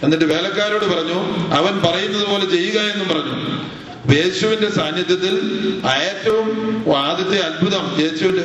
എന്നിട്ട് 0.03 0.25
വേലക്കാരോട് 0.25 0.85
പറഞ്ഞു 0.85 1.17
അവൻ 1.53 1.79
പറയുന്നത് 1.79 2.25
പോലെ 2.27 2.45
ചെയ്യുക 2.45 2.79
എന്നും 2.79 3.07
പറഞ്ഞു. 3.07 3.35
യേശുവിന്റെ 4.15 4.69
സാന്നിധ്യത്തിൽ 4.69 5.33
ഏറ്റവും 5.93 6.47
ആദ്യത്തെ 6.97 7.39
അത്ഭുതം 7.39 8.01
യേശുവിന്റെ 8.01 8.43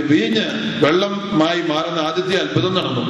വീഞ്ഞ് 0.00 0.44
വെള്ളമായി 0.84 1.60
മാറുന്ന 1.60 2.00
ആദ്യത്തെ 2.00 2.36
അത്ഭുതം 2.36 2.74
നടന്നു. 2.74 3.04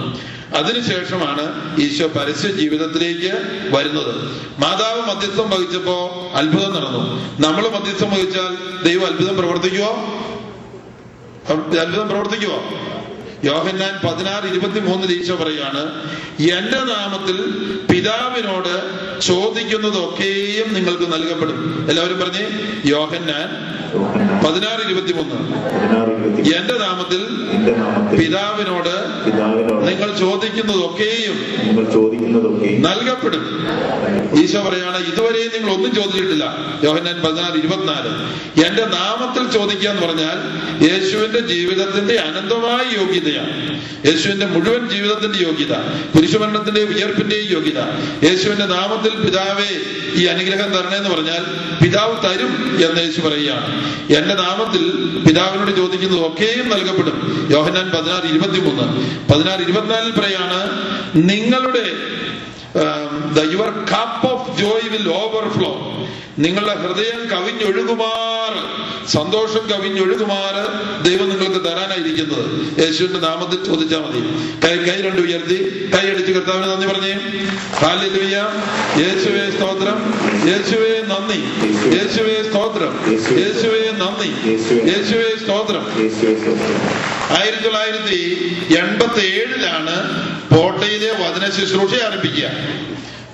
അതിനുശേഷമാണ് 0.57 1.45
ഈശോ 1.81 2.07
പരസ്യ 2.07 2.49
ജീവിതത്തിലേക്ക് 2.49 3.33
വരുന്നത്. 3.77 4.15
മാതാവ് 4.61 5.01
മധ്യസ്ഥം 5.11 5.51
വഹിച്ചപ്പോ 5.51 5.97
അത്ഭുതം 6.35 6.75
നടന്നു. 6.75 7.03
നമ്മൾ 7.43 7.69
മധ്യസ്ഥം 7.69 8.11
വഹിച്ചാൽ 8.11 8.83
ദൈവം 8.85 9.07
അത്ഭുതം 9.07 9.37
പ്രവർത്തിക്കുവോ? 9.37 9.93
അത്ഭുതം 11.81 12.09
പ്രവർത്തിക്കുവോ? 12.09 12.59
യോഹന്നാൻ 13.45 13.95
പതിനാറ് 14.07 14.47
ഇരുപത്തി 14.47 14.81
മൂന്നിൽ 14.81 15.13
ഈശോ 15.13 15.35
പറയാണ് 15.35 15.83
എന്റെ 16.57 16.81
നാമത്തിൽ 16.93 17.37
പിതാവിനോട് 17.91 18.75
ചോദിക്കുന്നതൊക്കെയും 19.21 20.69
നിങ്ങൾക്ക് 20.75 21.07
നൽകപ്പെടും. 21.13 21.59
എല്ലാവരും 21.89 22.19
പറഞ്ഞേ 22.21 22.45
യോഹന്നാൻ 22.91 23.49
പതിനാറ് 24.45 24.83
ഇരുപത്തി 24.87 25.13
മൂന്ന് 25.13 25.39
എന്റെ 26.59 26.77
നാമത്തിൽ 26.79 27.21
പിതാവിനോട് 28.21 28.95
നിങ്ങൾ 29.89 30.09
ചോദിക്കുന്നതൊക്കെയും 30.19 31.37
നൽകപ്പെടും. 32.87 33.45
ഈശോ 34.39 34.63
പറയാണ് 34.63 35.13
ഇതുവരെയും 35.13 35.53
നിങ്ങൾ 35.53 35.75
ഒന്നും 35.75 35.95
ചോദിച്ചിട്ടില്ല. 35.95 36.57
യോഹന്നാൻ 36.85 37.21
പതിനാല് 37.21 37.59
ഇരുപത്തിനാല്. 37.59 38.09
എന്റെ 38.67 38.85
നാമത്തിൽ 38.85 39.53
ചോദിക്കുക 39.53 39.89
എന്ന് 39.89 40.07
പറഞ്ഞാൽ 40.07 40.39
യേശുവിന്റെ 40.83 41.41
ജീവിതത്തിന്റെ 41.41 42.15
അനന്തമായ 42.15 43.01
യോഗ്യതയാണ്. 43.01 43.83
യേശുവിന്റെ 44.07 44.47
മുഴുവൻ 44.47 44.89
ജീവിതത്തിന്റെ 44.89 45.39
യോഗ്യത 45.39 45.77
പുരുഷമരണത്തിന്റെ 46.17 46.81
ഉയർപ്പിന്റെയും 46.81 47.51
യോഗ്യത. 47.51 47.79
യേശുവിന്റെ 48.31 48.67
നാമത്തിൽ 48.67 49.11
പിതാവേ 49.11 49.69
ഈ 50.15 50.27
അനുഗ്രഹം 50.27 50.71
തരണേന്ന് 50.71 51.09
പറഞ്ഞാൽ 51.09 51.43
പിതാവ് 51.85 52.17
തരും 52.25 52.79
എന്ന് 52.89 53.01
യേശു 53.01 53.21
പറയുകയാണ്. 53.21 53.85
എന്റെ 54.13 54.35
നാമത്തിൽ 54.35 54.83
പിതാവിനോട് 55.29 55.77
ചോദിക്കുന്നത് 55.77 56.27
ഒക്കെയും 56.27 56.69
നൽകപ്പെടും. 56.69 57.49
യോഹന്നാൻ 57.51 57.91
പതിനാറ് 57.91 58.25
ഇരുപത്തിമൂന്ന്. 58.25 58.83
പതിനാറ് 59.33 59.61
ഇരുപത്തിനാലിൽ 59.61 60.11
പറയാണ് 60.11 60.71
നിങ്ങളുടെ 61.15 61.93
your 62.77 63.71
cup 63.71 64.33
of 64.33 64.61
joy 64.61 64.89
will 64.91 65.09
overflow 65.09 65.93
നിങ്ങളുടെ 66.39 66.75
ഹൃദയം 66.75 67.29
കവിഞ്ഞൊഴുകുമാർ 67.29 68.83
സന്തോഷം 69.09 69.71
കവിഞ്ഞൊഴുകുമാർ 69.71 70.55
ദൈവം 71.03 71.29
നിങ്ങൾക്ക് 71.29 71.65
തരാനായിരിക്കുന്നത്. 71.65 72.79
യേശുവിന്റെ 72.79 73.19
നാമത്തിൽ 73.19 73.65
ചോദിച്ചാൽ 73.65 73.99
മതി. 73.99 74.21
കൈ 74.65 74.77
കൈ 74.77 75.01
രണ്ട് 75.01 75.21
ഉയർത്തി. 75.21 75.91
കൈ 75.95 76.11
അടിച്ച് 76.11 76.33
കർത്താവിന് 76.33 76.65
നന്ദി 76.65 76.87
പറഞ്ഞേ. 76.87 77.13
ഹാലലുയ്യ 77.75 78.37
യേശുവേ 79.03 79.51
സ്തോത്രം. 79.51 80.15
യേശുവേ 80.49 81.03
നന്ദി. 81.07 81.41
യേശുവേ 81.97 82.51
സ്തോത്രം. 82.51 82.93
യേശുവേ 83.11 83.91
നന്ദി. 83.91 84.51
യേശുവേ 84.89 85.37
സ്തോത്രം. 85.45 85.85
ആയിരത്തി 87.39 87.63
തൊള്ളായിരത്തി 87.63 88.21
എൺപത്തി 88.79 89.27
ഏഴിലാണ് 89.27 89.97
കോട്ടയിലെ 90.55 90.92
വചന 91.21 91.45
ശുശ്രൂഷ 91.59 91.93
ആരംഭിക്കുക. 92.09 92.49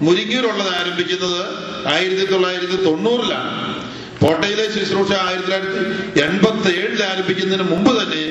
മുരിങ്ങൂരുള്ളത് 0.02 0.72
ആരംഭിക്കുന്നത് 0.80 1.40
ആയിരത്തി 1.94 2.24
തൊള്ളായിരത്തി 2.32 2.76
തൊണ്ണൂറിലാണ്. 2.84 3.50
കോട്ടയിലെ 4.22 4.64
ശുശ്രൂഷ 4.74 5.10
ആയിരത്തി 5.12 5.50
തൊള്ളായിരത്തി 5.50 6.20
എൺപത്തി 6.20 6.70
ഏഴിൽ 6.80 7.02
ആരംഭിക്കുന്നതിന് 7.02 7.66
മുമ്പ് 7.72 7.92
തന്നെ 8.00 8.22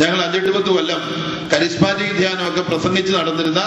ഞങ്ങൾ 0.00 0.18
അഞ്ചെട്ട് 0.24 0.50
പത്ത് 0.56 0.70
കൊല്ലം 0.76 1.00
കരിസ്മാറ്റിക് 1.52 2.16
ധ്യാനമൊക്കെ 2.18 2.60
പ്രസംഗിച്ച് 2.60 3.12
നടന്നിരുന്ന 3.12 3.60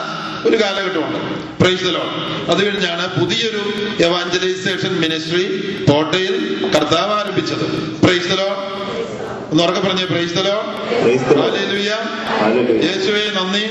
ഒരു 0.47 0.57
കാലഘട്ടമുണ്ട്. 0.63 1.19
പ്രൈസ്തലോ 1.61 2.03
അത് 2.51 2.59
കഴിഞ്ഞാണ് 2.65 3.05
പുതിയൊരു 3.19 3.61
എവാഞ്ചലൈസേഷൻ 4.03 4.93
മിനിസ്ട്രി 5.03 5.45
കോട്ടയിൽ 5.89 6.35
കർത്താവ് 6.75 7.13
ആരംഭിച്ചത്. 7.19 7.65
പ്രൈസ്തലോ 8.03 8.49
ഒന്ന് 9.51 9.63
ഉറക്കെ 9.63 9.81
പറഞ്ഞേ 9.81 10.05
പ്രൈസ്തലോ 10.05 10.55
യേശുവെ 12.85 13.23
നന്ദി. 13.37 13.61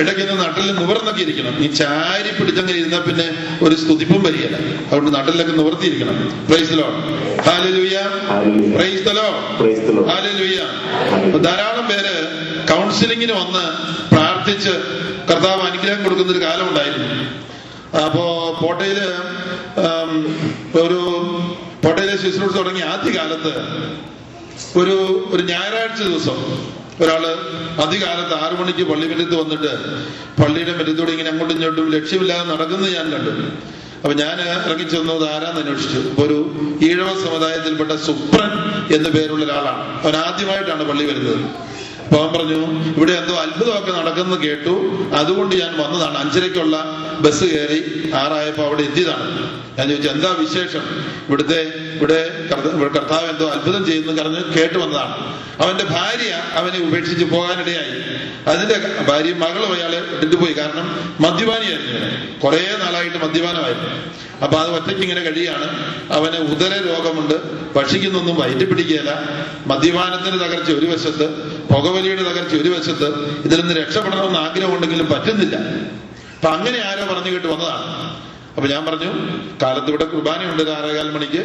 ഇടയ്ക്കൊന്ന് 0.00 0.34
നട്ടിൽ 0.42 0.66
നിവർന്നൊക്കെ 0.78 1.22
ഇരിക്കണം 1.22 1.54
ഈ 1.64 1.68
ചാരി 1.80 2.30
പിടിച്ചങ്ങനെ 2.38 2.78
ഇരുന്നാൽ 2.78 3.02
പിന്നെ 3.08 3.26
ഒരു 3.64 3.74
സ്തുതിപ്പും 3.82 4.22
വരികയില്ല. 4.22 4.56
അതുകൊണ്ട് 4.86 5.10
നട്ടിലൊക്കെ 5.16 5.54
നിവർത്തിയിരിക്കണം. 5.60 6.16
പ്രൈസ്തലോ 6.48 6.88
ഹാലലുയ. 7.48 7.98
പ്രൈസ്തലോ. 8.78 9.28
ഹാലലുയ 10.10 10.58
ധാരാളം 11.46 11.86
പേര് 11.88 12.14
കൗൺസിലിങ്ങിന് 12.72 13.32
വന്ന് 13.32 13.64
പ്രാർത്ഥിച്ച് 14.14 14.74
കർത്താവ് 15.30 15.62
അനുഗ്രഹം 15.70 16.02
കൊടുക്കുന്ന 16.04 16.32
ഒരു 16.32 16.42
കാലം 16.44 16.68
ഉണ്ടായിരുന്നു. 16.68 17.08
അപ്പോ 18.04 18.24
കോട്ടയിൽ 18.60 19.00
ഒരു 20.84 21.00
കോട്ടയിലെ 21.84 22.16
ശുശ്രൂഷ 22.16 22.52
തുടങ്ങി 22.56 22.82
ആദ്യ 22.92 23.10
കാലത്ത് 23.18 23.52
ഒരു 24.76 25.28
ഒരു 25.30 25.42
ഞായറാഴ്ച 25.42 26.02
ദിവസം 26.02 26.38
ഒരാൾ 27.02 27.26
അധികാലത്ത് 27.82 28.34
ആറു 28.44 28.54
മണിക്ക് 28.54 28.84
പള്ളി 28.90 29.06
മുറ്റത്ത് 29.06 29.36
വന്നിട്ട് 29.42 29.72
പള്ളിയുടെ 30.42 30.72
മുറ്റത്തൂടെ 30.76 31.10
ഇങ്ങനെ 31.10 31.30
അങ്ങോട്ടും 31.30 31.54
ഇങ്ങോട്ടും 31.54 31.92
ലക്ഷ്യമില്ലാതെ 31.92 32.44
നടക്കുന്നത് 32.52 32.94
ഞാൻ 32.94 33.12
കണ്ടു. 33.12 33.30
അപ്പൊ 34.02 34.12
ഞാൻ 34.12 34.40
ഇറങ്ങി 34.40 34.84
ചെന്നത് 34.84 35.24
ആരാന്ന് 35.28 35.60
അന്വേഷിച്ചു. 35.60 36.08
അപ്പൊ 36.08 36.22
ഒരു 36.22 36.38
ഈഴവ 36.82 37.08
സമുദായത്തിൽപ്പെട്ട 37.24 37.90
സുപ്രൻ 37.90 38.50
എന്നു 38.94 39.08
പേരുള്ള 39.08 39.44
ഒരാളാണ്. 39.44 40.02
അവൻ 40.02 40.16
ആദ്യമായിട്ടാണ് 40.16 40.88
പള്ളി 40.88 41.04
വരുന്നത്. 41.04 41.71
അപ്പൊ 42.12 42.38
പറഞ്ഞു. 42.38 42.58
ഇവിടെ 42.96 43.12
എന്തോ 43.12 43.34
അത്ഭുതമൊക്കെ 43.34 43.92
നടക്കുന്നത് 43.92 44.40
കേട്ടു. 44.40 44.74
അതുകൊണ്ട് 45.16 45.54
ഞാൻ 45.56 45.72
വന്നതാണ്. 45.80 46.18
അഞ്ചരയ്ക്കുള്ള 46.18 46.76
ബസ് 47.20 47.44
കയറി 47.44 48.10
ആറായപ്പോ 48.14 48.64
അവിടെ 48.64 48.82
എത്തിയതാണ്. 48.82 49.26
ഞാൻ 49.78 49.88
ചോദിച്ചു 49.88 50.08
എന്താ 50.08 50.36
വിശേഷം? 50.38 50.82
ഇവിടുത്തെ 51.28 51.60
ഇവിടെ 51.94 52.48
കർത്താവ് 52.96 53.30
എന്തോ 53.30 53.48
അത്ഭുതം 53.48 53.86
ചെയ്യുന്നു 53.86 54.22
പറഞ്ഞ് 54.22 54.58
കേട്ട് 54.58 54.78
വന്നതാണ്. 54.78 55.14
അവന്റെ 55.62 55.84
ഭാര്യ 55.84 56.42
അവനെ 56.52 56.78
ഉപേക്ഷിച്ച് 56.78 57.24
പോകാനിടയായി. 57.24 57.94
അതിന്റെ 58.46 59.04
ഭാര്യ 59.08 59.32
മകളും 59.32 59.72
അയാളെ 59.72 59.98
ഇട്ടിട്ട് 59.98 60.36
പോയി 60.36 60.52
കാരണം 60.52 61.14
മദ്യപാനിയായിരുന്നു 61.20 62.38
കുറെ 62.40 62.76
നാളായിട്ട് 62.84 63.16
മദ്യപാനമായിരുന്നു. 63.16 63.88
അപ്പൊ 64.44 64.58
അത് 64.58 64.70
ഒറ്റയ്ക്ക് 64.70 65.02
ഇങ്ങനെ 65.02 65.20
കഴിയാണ്. 65.20 65.94
അവന് 66.12 66.36
ഉദര 66.36 66.72
രോഗമുണ്ട് 66.88 67.36
ഭക്ഷിക്കുന്നൊന്നും 67.74 68.36
വയറ്റിപ്പിടിക്കുകയല്ല. 68.40 69.10
മദ്യപാനത്തിന്റെ 69.66 70.46
തകർച്ച 70.46 70.70
ഒരു 70.70 70.86
വശത്ത് 70.86 71.51
പുകവലിയുടെ 71.72 72.22
തകർച്ച 72.22 72.54
ഒരു 72.54 72.68
വശത്ത് 72.68 73.26
ഇതിൽ 73.44 73.60
നിന്ന് 73.60 73.74
രക്ഷപ്പെടണമെന്ന് 73.74 74.38
ആഗ്രഹമുണ്ടെങ്കിലും 74.38 75.06
പറ്റുന്നില്ല. 75.06 75.56
അപ്പൊ 76.36 76.48
അങ്ങനെ 76.48 76.78
ആരോ 76.78 77.14
പറഞ്ഞു 77.14 77.30
കേട്ട് 77.32 77.46
വന്നതാണ്. 77.46 78.12
അപ്പൊ 78.56 78.68
ഞാൻ 78.68 78.84
പറഞ്ഞു 78.84 79.10
കാലത്ത് 79.62 79.88
ഇവിടെ 79.88 80.04
കുർബാനയുണ്ട് 80.04 80.62
ഒരു 80.62 80.70
ആറേകാൽ 80.70 81.10
മണിക്ക്. 81.10 81.42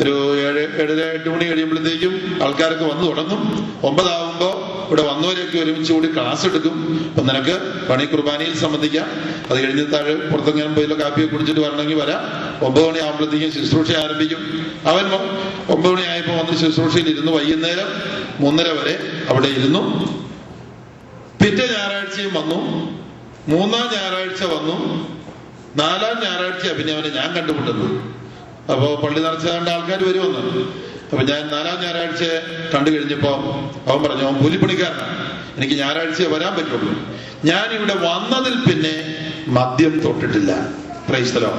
ഒരു 0.00 0.36
ഏഴ് 0.38 0.82
ഏഴര 0.82 1.00
എട്ട് 1.04 1.28
മണി 1.28 1.44
കഴിയുമ്പോഴത്തേക്കും 1.44 2.38
ആൾക്കാരൊക്കെ 2.42 2.84
വന്നു 2.84 3.06
തുടങ്ങും. 3.06 3.40
ഒമ്പതാവുമ്പോ 3.82 4.50
ഇവിടെ 4.88 5.02
വന്നവരെയൊക്കെ 5.02 5.58
ഒരുമിച്ച് 5.58 5.92
കൂടി 5.92 6.08
ക്ലാസ് 6.14 6.46
എടുക്കും. 6.46 6.76
അപ്പൊ 7.10 7.32
നിനക്ക് 7.32 7.86
പണി 7.90 8.04
കുർബാനയിൽ 8.04 8.56
സംബന്ധിക്കാം. 8.56 9.06
അത് 9.50 9.62
കഴിഞ്ഞ് 9.64 9.92
താഴെ 9.92 10.14
പുറത്തെങ്ങനെ 10.14 10.74
പോയില്ലോ 10.74 11.00
കാപ്പിയൊക്കെ 11.00 11.36
കുടിച്ചിട്ട് 11.36 11.60
വരണമെങ്കിൽ 11.60 11.94
വരാം. 11.94 12.20
ഒമ്പത് 12.64 12.88
മണി 12.88 12.98
ആകുമ്പോഴത്തേക്കും 12.98 13.52
ശുശ്രൂഷ 13.52 13.90
ആരംഭിക്കും. 13.96 14.42
അവൻ 14.86 15.04
ഒമ്പത് 15.68 15.92
മണി 15.92 16.02
ആയപ്പോൾ 16.02 16.32
വന്ന് 16.32 16.60
ശുശ്രൂഷയിൽ 16.60 17.08
ഇരുന്നു. 17.08 17.32
വൈകുന്നേരം 17.32 17.88
മൂന്നര 18.40 18.68
വരെ 18.68 18.94
അവിടെ 19.28 19.46
ഇരുന്നു. 19.46 19.82
പിറ്റേ 21.42 21.66
ഞായറാഴ്ചയും 21.66 22.34
വന്നു. 22.34 22.58
മൂന്നാം 23.48 23.86
ഞായറാഴ്ച 23.94 24.42
വന്നു. 24.44 24.76
നാലാം 25.76 26.16
ഞായറാഴ്ച 26.24 26.68
പിന്നെ 26.72 26.92
അവനെ 26.92 27.08
ഞാൻ 27.08 27.34
കണ്ടുമുട്ടുന്നത്. 27.34 28.14
അപ്പോ 28.72 29.00
പള്ളി 29.04 29.20
നിറച്ച 29.20 29.46
കണ്ട 29.46 29.68
ആൾക്കാർ 29.68 30.04
വരുമെന്ന് 30.08 30.40
അപ്പൊ 31.12 31.22
ഞാൻ 31.22 31.46
നാലാം 31.46 31.82
ഞായറാഴ്ച 31.82 32.24
കണ്ടു 32.74 32.90
കഴിഞ്ഞപ്പോ 32.90 33.32
അവൻ 33.88 34.02
പറഞ്ഞു 34.04 34.22
അവൻ 34.22 34.42
കൂലിപ്പണിക്കാരനാണ് 34.42 35.16
എനിക്ക് 35.56 35.74
ഞായറാഴ്ച 35.74 36.22
വരാൻ 36.22 36.52
പറ്റുള്ളൂ. 36.56 36.92
ഞാൻ 37.44 37.66
ഇവിടെ 37.74 37.94
വന്നതിൽ 37.94 38.54
പിന്നെ 38.68 38.94
മദ്യം 39.48 40.00
തൊട്ടിട്ടില്ല. 40.04 40.52
ക്രൈസ്തലോ 41.10 41.50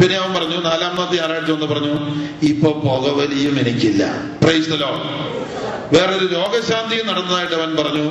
പിന്നെ 0.00 0.16
അവൻ 0.16 0.30
പറഞ്ഞു 0.34 0.58
നാലാമത്തെ 0.68 1.16
ഞായറാഴ്ച 1.16 1.50
ഒന്ന് 1.50 1.66
പറഞ്ഞു 1.66 1.94
ഇപ്പൊ 2.42 2.70
പുകവലിയും 2.84 3.58
എനിക്കില്ല. 3.58 4.02
ക്രൈസ്തലോ 4.44 4.90
വേറൊരു 5.94 6.26
രോഗശാന്തി 6.34 6.96
നടന്നതായിട്ട് 7.08 7.54
അവൻ 7.54 7.76
പറഞ്ഞു 7.76 8.04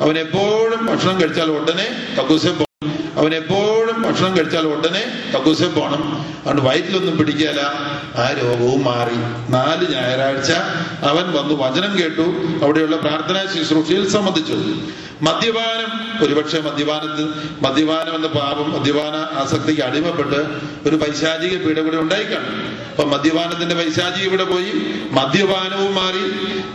അവൻ 0.00 0.18
എപ്പോഴും 0.18 0.86
ഭക്ഷണം 0.86 1.20
കഴിച്ചാൽ 1.20 1.50
ഉടനെ 1.50 1.86
കക്കൂസം 2.18 2.54
അവൻ 3.16 3.34
എപ്പോഴും 3.34 4.02
ഭക്ഷണം 4.02 4.36
കഴിച്ചാൽ 4.36 4.66
ഉടനെ 4.66 5.32
കക്കൂസം 5.34 5.74
പോകണം. 5.74 6.20
അതുകൊണ്ട് 6.20 6.62
വയറ്റിലൊന്നും 6.62 7.18
പിടിക്കാല. 7.18 7.60
ആ 8.20 8.34
രോഗവും 8.42 8.84
മാറി. 8.84 9.16
നാല് 9.52 9.92
ഞായറാഴ്ച 9.92 10.50
അവൻ 11.08 11.32
വന്ന് 11.32 11.54
വചനം 11.54 11.98
കേട്ടു. 11.98 12.22
അവിടെയുള്ള 12.64 12.96
പ്രാർത്ഥനാ 12.96 13.46
ശുശ്രൂഷയിൽ 13.54 14.08
സംബന്ധിച്ചു 14.08 14.52
മദ്യപാനം 15.22 15.90
ഒരുപക്ഷെ 16.24 16.58
മദ്യപാനത്തിൽ 16.58 17.26
മദ്യപാനം 17.62 18.14
എന്ന 18.14 18.26
പാപം 18.26 18.72
മദ്യപാന 18.72 19.16
ആസക്തിക്ക് 19.16 19.80
അടിമപ്പെട്ട് 19.80 20.40
ഒരു 20.88 20.96
പൈശാചിക 20.96 21.56
പീഡ 21.66 21.80
കൂടെ 21.80 21.96
ഉണ്ടായിക്കാണ്. 21.96 22.48
അപ്പൊ 22.90 23.04
മദ്യപാനത്തിന്റെ 23.04 23.74
പൈശാചിക 23.74 24.24
ഇവിടെ 24.24 24.44
പോയി 24.44 24.72
മദ്യപാനവും 25.10 25.94
മാറി 25.94 26.24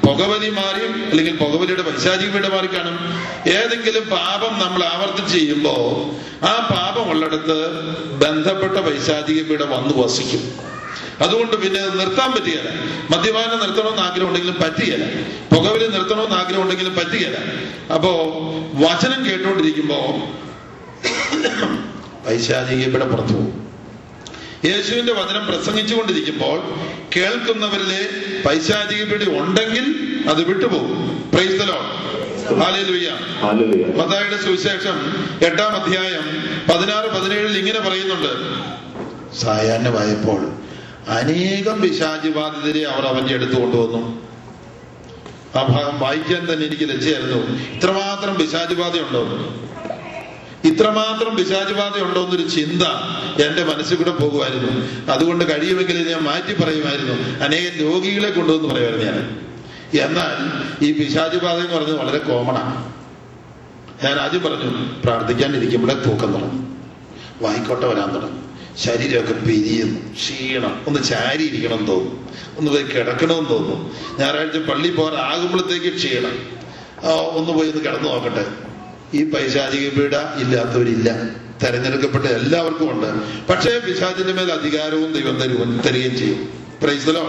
പുകവലി 0.07 0.49
മാറി 0.49 0.83
അല്ലെങ്കിൽ 1.09 1.37
പുകവലിയുടെ 1.37 1.81
പൈശാചിക 1.81 2.29
പീഡ 2.29 2.47
മാറി 2.47 2.67
കാണും. 2.67 2.97
ഏതെങ്കിലും 3.49 4.09
പാപം 4.09 4.59
നമ്മൾ 4.59 4.83
ആവർത്തിച്ച് 4.83 5.33
ചെയ്യുമ്പോ 5.37 5.75
ആ 6.43 6.69
പാപം 6.71 7.09
ഉള്ളിടത്ത് 7.09 7.57
ബന്ധപ്പെട്ട 8.25 8.73
പൈശാചിക 8.73 9.41
പീഡ 9.41 9.63
വന്നു 9.63 10.03
വസിക്കും. 10.03 10.68
അതുകൊണ്ട് 11.23 11.55
പിന്നെ 11.63 11.81
നിർത്താൻ 11.99 12.29
പറ്റുകയില്ല 12.31 12.69
മദ്യപാനം 13.11 13.59
നിർത്തണമെന്ന് 13.59 14.01
ആഗ്രഹം 14.01 14.27
ഉണ്ടെങ്കിലും 14.27 14.57
പറ്റുകയില്ല 14.63 15.05
പുകവലി 15.53 15.87
നിർത്തണമെന്ന് 15.87 16.35
ആഗ്രഹം 16.35 16.61
ഉണ്ടെങ്കിലും 16.61 16.95
പറ്റുകയില്ല 16.95 17.39
അപ്പോ 17.93 18.11
വചനം 18.83 19.19
കേട്ടുകൊണ്ടിരിക്കുമ്പോ 19.25 19.99
പൈശാചിക 22.25 22.81
ഇവിടെ 22.89 23.05
പുറത്തു 23.05 23.33
പോകും. 23.33 23.55
യേശുവിന്റെ 24.65 25.13
വചനം 25.13 25.43
പ്രസംഗിച്ചുകൊണ്ടിരിക്കുമ്പോൾ 25.47 26.57
കേൾക്കുന്നവരിലെ 27.15 28.01
പൈശാചിക 28.45 29.03
പിടി 29.11 29.25
ഉണ്ടെങ്കിൽ 29.39 29.85
അത് 30.29 30.41
വിട്ടുപോകും. 30.49 30.99
പ്രൈസ്തലോ 31.33 31.79
മതായുടെ 33.99 34.37
സുവിശേഷം 34.43 34.97
എട്ടാം 35.47 35.71
അധ്യായം 35.79 36.25
പതിനാറ് 36.69 37.07
പതിനേഴിൽ 37.15 37.57
ഇങ്ങനെ 37.57 37.79
പറയുന്നുണ്ട്. 37.79 38.31
സായാഹ്നമായപ്പോൾ 39.41 40.41
അനേകം 41.07 41.81
പിശാചി 41.81 42.29
ബാധിതരെ 42.29 42.83
അവർ 42.83 43.05
അവന്റെ 43.05 43.33
അടുത്ത് 43.33 43.61
കൊണ്ടുവന്നു. 43.61 44.29
ആ 45.59 45.63
ഭാഗം 45.63 45.99
വായിക്കാൻ 45.99 46.53
തന്നെ 46.53 46.67
എനിക്ക് 46.67 46.89
ലജ്ജയായിരുന്നു. 46.89 47.37
ഇത്രമാത്രം 47.73 48.35
പിശാചുബാധയുണ്ടോ 48.35 49.23
ഇത്രമാത്രം 50.69 51.35
പിശാചുബാധയുണ്ടോ 51.35 52.23
എന്നൊരു 52.23 52.47
ചിന്ത 52.47 52.83
എന്റെ 53.45 53.63
മനസ്സിൽ 53.63 53.95
കൂടെ 53.95 54.11
പോകുമായിരുന്നു. 54.11 55.11
അതുകൊണ്ട് 55.11 55.45
കഴിയുമെങ്കിൽ 55.45 56.09
ഞാൻ 56.09 56.21
മാറ്റി 56.21 56.53
പറയുമായിരുന്നു. 56.63 57.43
അനേകം 57.43 57.91
രോഗികളെ 57.91 58.29
കൊണ്ടുവന്ന് 58.29 58.67
പറയുമായിരുന്നു 58.67 59.05
ഞാൻ. 59.05 59.45
എന്നാൽ 60.01 60.35
ഈ 60.85 60.91
പിശാചുബാധ 60.91 61.55
എന്ന് 61.55 61.75
പറയുന്നത് 61.75 61.99
വളരെ 61.99 62.17
കോമണാണ് 62.17 62.93
ഞാൻ 64.03 64.13
ആദ്യം 64.13 64.41
പറഞ്ഞു 64.41 65.01
പ്രാർത്ഥിക്കാൻ 65.05 65.55
ഇരിക്കുമ്പോഴേ 65.55 65.93
തൂക്കം 65.93 66.33
തുടങ്ങും. 66.33 66.77
വായിക്കോട്ടെ 67.41 67.87
വരാൻ 67.87 68.09
തുടങ്ങും. 68.09 68.48
ശരീരമൊക്കെ 68.83 69.33
പിരിയുന്നു 69.33 69.99
ക്ഷീണം. 70.13 70.83
ഒന്ന് 70.87 71.03
ചാരി 71.03 71.43
ഇരിക്കണം 71.43 71.85
തോന്നും. 71.85 72.29
ഒന്ന് 72.57 72.71
പോയി 72.71 72.83
കിടക്കണമെന്ന് 72.83 73.49
തോന്നും. 73.49 73.91
ഞായറാഴ്ച 74.19 74.57
പള്ളി 74.57 74.89
പോകാറാകുമ്പോഴത്തേക്ക് 74.89 75.95
ക്ഷീണം. 75.95 76.35
ഒന്ന് 77.09 77.53
പോയി 77.53 77.69
ഒന്ന് 77.69 77.83
കിടന്നു 77.83 78.09
നോക്കട്ടെ. 78.09 78.45
ഈ 79.13 79.31
പൈശാചിക 79.31 79.89
പീഡ 79.89 80.15
ഇല്ലാത്തവരില്ല. 80.15 81.09
തെരഞ്ഞെടുക്കപ്പെട്ട 81.63 82.25
എല്ലാവർക്കും 82.25 82.91
ഉണ്ട് 82.91 83.07
പക്ഷേ 83.47 83.79
പിശാചിന്റെ 83.79 84.33
മേൽ 84.33 84.51
അധികാരവും 84.51 85.13
ദൈവം 85.13 85.37
തരുവും 85.37 85.81
തരികയും 85.85 86.17
ചെയ്യും. 86.17 86.49
പ്രൈസലോ 86.81 87.23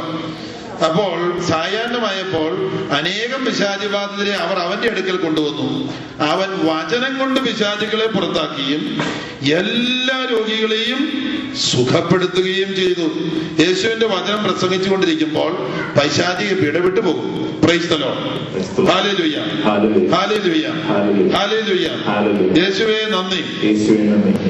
അപ്പോൾ 0.85 1.41
സായാഹ്നമായപ്പോൾ 1.41 2.71
അനേകം 2.93 3.45
പിശാചിബാധിതരെ 3.45 4.33
അവർ 4.33 4.59
അവന്റെ 4.59 4.89
അടുക്കൽ 4.89 5.17
കൊണ്ടുവന്നു. 5.17 5.93
അവൻ 6.21 6.49
വചനം 6.49 7.19
കൊണ്ട് 7.19 7.41
പിശാചികളെ 7.41 8.07
പുറത്താക്കിയും 8.07 9.03
എല്ലാ 9.43 10.29
രോഗികളെയും 10.31 11.03
സുഖപ്പെടുത്തുകയും 11.71 12.77
ചെയ്തു. 12.77 13.07
യേശുവിന്റെ 13.63 14.07
വചനം 14.07 14.45
പ്രസംഗിച്ചുകൊണ്ടിരിക്കുമ്പോൾ 14.45 15.53
പൈശാചിക 15.99 16.65
പിടവിട്ടു 16.65 17.01
പോകും. 17.01 17.41
Hallelujah. 17.61 19.45
യേശുവേ 22.59 23.07
നന്ദി. 23.11 23.43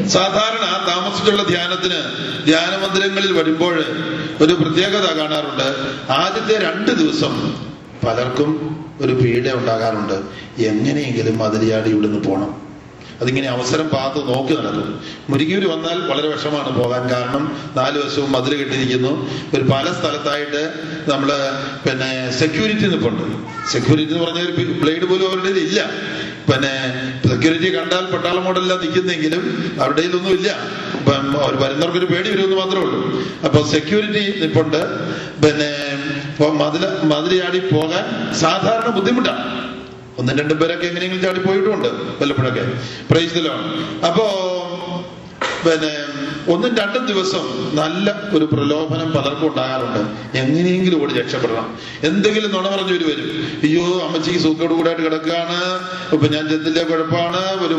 സാധാരണ 0.09 0.87
താമസിച്ചുള്ള 0.87 1.43
ധ്യാനത്തിന് 1.43 2.01
ധ്യാന 2.47 2.87
മന്ദിരങ്ങളിൽ 2.87 3.33
വരുമ്പോൾ 3.33 3.85
ഒരു 4.41 4.53
പ്രത്യേകത 4.53 5.07
കാണാറുണ്ട്. 5.21 5.69
ആദ്യത്തെ 6.13 6.55
രണ്ട് 6.67 6.91
ദിവസം 6.91 7.35
പലർക്കും 8.07 8.51
ഒരു 9.01 9.13
പീഡ 9.13 9.47
ഉണ്ടാകാറുണ്ട്. 9.53 10.17
എങ്ങനെയെങ്കിലും 10.71 11.39
മതിലിയാടി 11.39 11.91
ഇവിടുന്ന് 11.91 12.21
പോകണം 12.29 12.51
അതിങ്ങനെ 13.23 13.49
അവസരം 13.49 13.87
പാത്ത് 13.89 14.21
നോക്കി 14.29 14.53
നടക്കും. 14.55 15.01
മുരിങ്ങൂര് 15.31 15.67
വന്നാൽ 15.67 15.99
വളരെ 16.11 16.29
വിഷമാണ് 16.29 16.71
പോകാൻ 16.79 17.03
കാരണം 17.11 17.43
നാല് 17.77 17.99
വശവും 17.99 18.33
മതിൽ 18.33 18.53
കെട്ടിയിരിക്കുന്നു. 18.61 19.11
ഒരു 19.57 19.65
പല 19.73 19.87
സ്ഥലത്തായിട്ട് 19.99 20.63
നമ്മൾ 21.11 21.31
പിന്നെ 21.87 22.11
സെക്യൂരിറ്റി 22.39 22.87
നിൽപ്പുണ്ട് 22.87 23.25
സെക്യൂരിറ്റി 23.73 24.13
എന്ന് 24.13 24.25
പറഞ്ഞ 24.25 24.41
ഒരു 24.47 24.53
ബ്ലേഡ് 24.83 25.05
പോലും 25.05 25.27
അവരുടെ 25.29 25.61
ഇല്ല. 25.61 25.81
പിന്നെ 26.51 26.73
സെക്യൂരിറ്റി 27.29 27.69
കണ്ടാൽ 27.77 28.05
പട്ടാളം 28.05 28.45
മോഡലിലാണ് 28.45 28.83
നിൽക്കുന്നെങ്കിലും 28.83 29.43
അവരുടെ 29.81 30.03
ഇല്ല. 30.39 30.51
ഇപ്പം 31.01 31.27
അവർ 31.43 31.55
വരുന്നവർക്ക് 31.63 31.99
ഒരു 31.99 32.09
പേടി 32.13 32.29
വരുമെന്ന് 32.31 32.57
മാത്രമേ 32.57 32.83
ഉള്ളൂ. 32.87 33.01
അപ്പൊ 33.47 33.59
സെക്യൂരിറ്റി 33.75 34.25
നിപ്പുണ്ട്. 34.43 34.81
പിന്നെ 35.45 35.71
മതില 36.61 36.85
മതില 37.13 37.33
ചാടി 37.41 37.61
പോകാൻ 37.75 38.05
സാധാരണ 38.43 38.89
ബുദ്ധിമുട്ടാണ്. 38.99 39.45
ഒന്നും 40.19 40.33
രണ്ടും 40.39 40.57
പേരൊക്കെ 40.61 40.87
എങ്ങനെയെങ്കിലും 40.87 41.23
ചാടി 41.25 41.41
പോയിട്ടുമുണ്ട് 41.47 41.89
വല്ലപ്പോഴൊക്കെ. 42.21 42.65
പ്രൈസിലാണ് 43.11 43.65
അപ്പോ 44.09 44.27
പിന്നെ 45.65 45.93
ഒന്നും 46.53 46.77
രണ്ടും 46.77 47.07
ദിവസം 47.07 47.45
നല്ല 47.75 48.15
ഒരു 48.37 48.45
പ്രലോഭനം 48.45 49.09
പലർക്കും 49.13 49.49
ഉണ്ടാകാറുണ്ട്. 49.49 50.01
എങ്ങനെയെങ്കിലും 50.39 51.03
ഓടി 51.03 51.15
രക്ഷപ്പെടണം. 51.15 51.79
എന്തെങ്കിലും 52.05 52.51
നുണ 52.51 52.69
പറഞ്ഞു 52.69 52.93
ഒരു 52.93 53.05
വരും. 53.05 53.29
അയ്യോ 53.63 54.07
അമ്മച്ചിക്ക് 54.07 54.39
സൂക്കോട് 54.39 54.75
കൂടായിട്ട് 54.75 55.03
കിടക്കുകയാണ്. 55.03 55.59
ഇപ്പൊ 56.15 56.27
ഞാൻ 56.27 56.49
ചെന്നില്ല 56.49 56.83
കുഴപ്പമാണ്. 56.83 57.43
ഒരു 57.67 57.75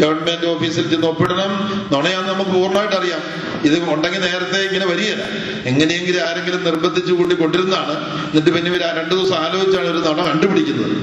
ഗവൺമെന്റ് 0.00 0.46
ഓഫീസിൽ 0.46 0.90
ചെന്ന് 0.90 1.06
ഒപ്പിടണം. 1.06 1.52
നുണയാന്ന് 1.92 2.32
നമുക്ക് 2.32 2.50
പൂർണമായിട്ട് 2.50 2.96
അറിയാം. 2.96 3.22
ഇത് 3.64 3.90
ഉണ്ടെങ്കിൽ 3.94 4.20
നേരത്തെ 4.20 4.60
ഇങ്ങനെ 4.66 4.86
വരികയില്ല. 4.86 5.24
എങ്ങനെയെങ്കിലും 5.64 6.20
ആരെങ്കിലും 6.28 6.64
നിർബന്ധിച്ചു 6.64 7.12
കൂട്ടി 7.12 7.34
കൊണ്ടിരുന്നാണ് 7.34 7.94
എന്നിട്ട് 8.30 8.50
പിന്നെ 8.50 8.70
ഇവർ 8.70 8.82
രണ്ടു 8.98 9.14
ദിവസം 9.14 9.36
ആലോചിച്ചാണ് 9.36 9.86
ഒരു 9.86 9.98
നുണ 9.98 10.26
കണ്ടുപിടിക്കുന്നത്. 10.30 10.96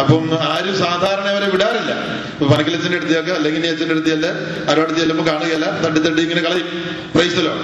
അപ്പം 0.00 0.38
ആരും 0.42 0.78
സാധാരണ 0.78 1.28
അവരെ 1.28 1.48
വിടാറില്ല. 1.50 1.92
അടുത്ത് 2.44 2.96
അടുത്തേക്ക് 2.96 3.30
അല്ലെങ്കിൽ 3.30 3.66
അച്ഛന്റെ 3.66 3.94
അടുത്ത് 3.94 4.10
അടുത്തല്ല 4.10 4.26
ആരോടെ 4.70 4.92
ചെല്ലുമ്പോൾ 4.92 5.26
കാണുകയല്ല. 5.30 5.80
തട്ടി 5.80 6.00
തട്ടി 6.00 6.22
ഇങ്ങനെ 6.22 6.40
കളയും. 6.40 6.68
പ്രൈസ്തലോ 7.14 7.54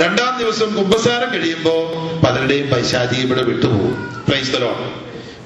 രണ്ടാം 0.00 0.38
ദിവസം 0.38 0.74
കുംഭസാരം 0.74 1.34
കഴിയുമ്പോ 1.34 1.74
പലരുടെയും 2.24 2.70
പൈശാചി 2.70 3.20
ഇവിടെ 3.20 3.42
വിട്ടുപോകും. 3.42 4.24
പ്രൈസ്തലോ 4.28 4.92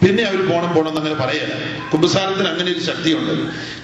പിന്നെ 0.03 0.23
അവർ 0.25 0.49
പോണം 0.49 0.75
പോണം 0.75 0.89
എന്നങ്ങനെ 0.89 1.15
പറയല 1.15 1.49
കുംഭസാരത്തിന് 1.93 2.49
അങ്ങനെ 2.49 2.73
ഒരു 2.73 2.81
ശക്തിയുണ്ട്. 2.81 3.33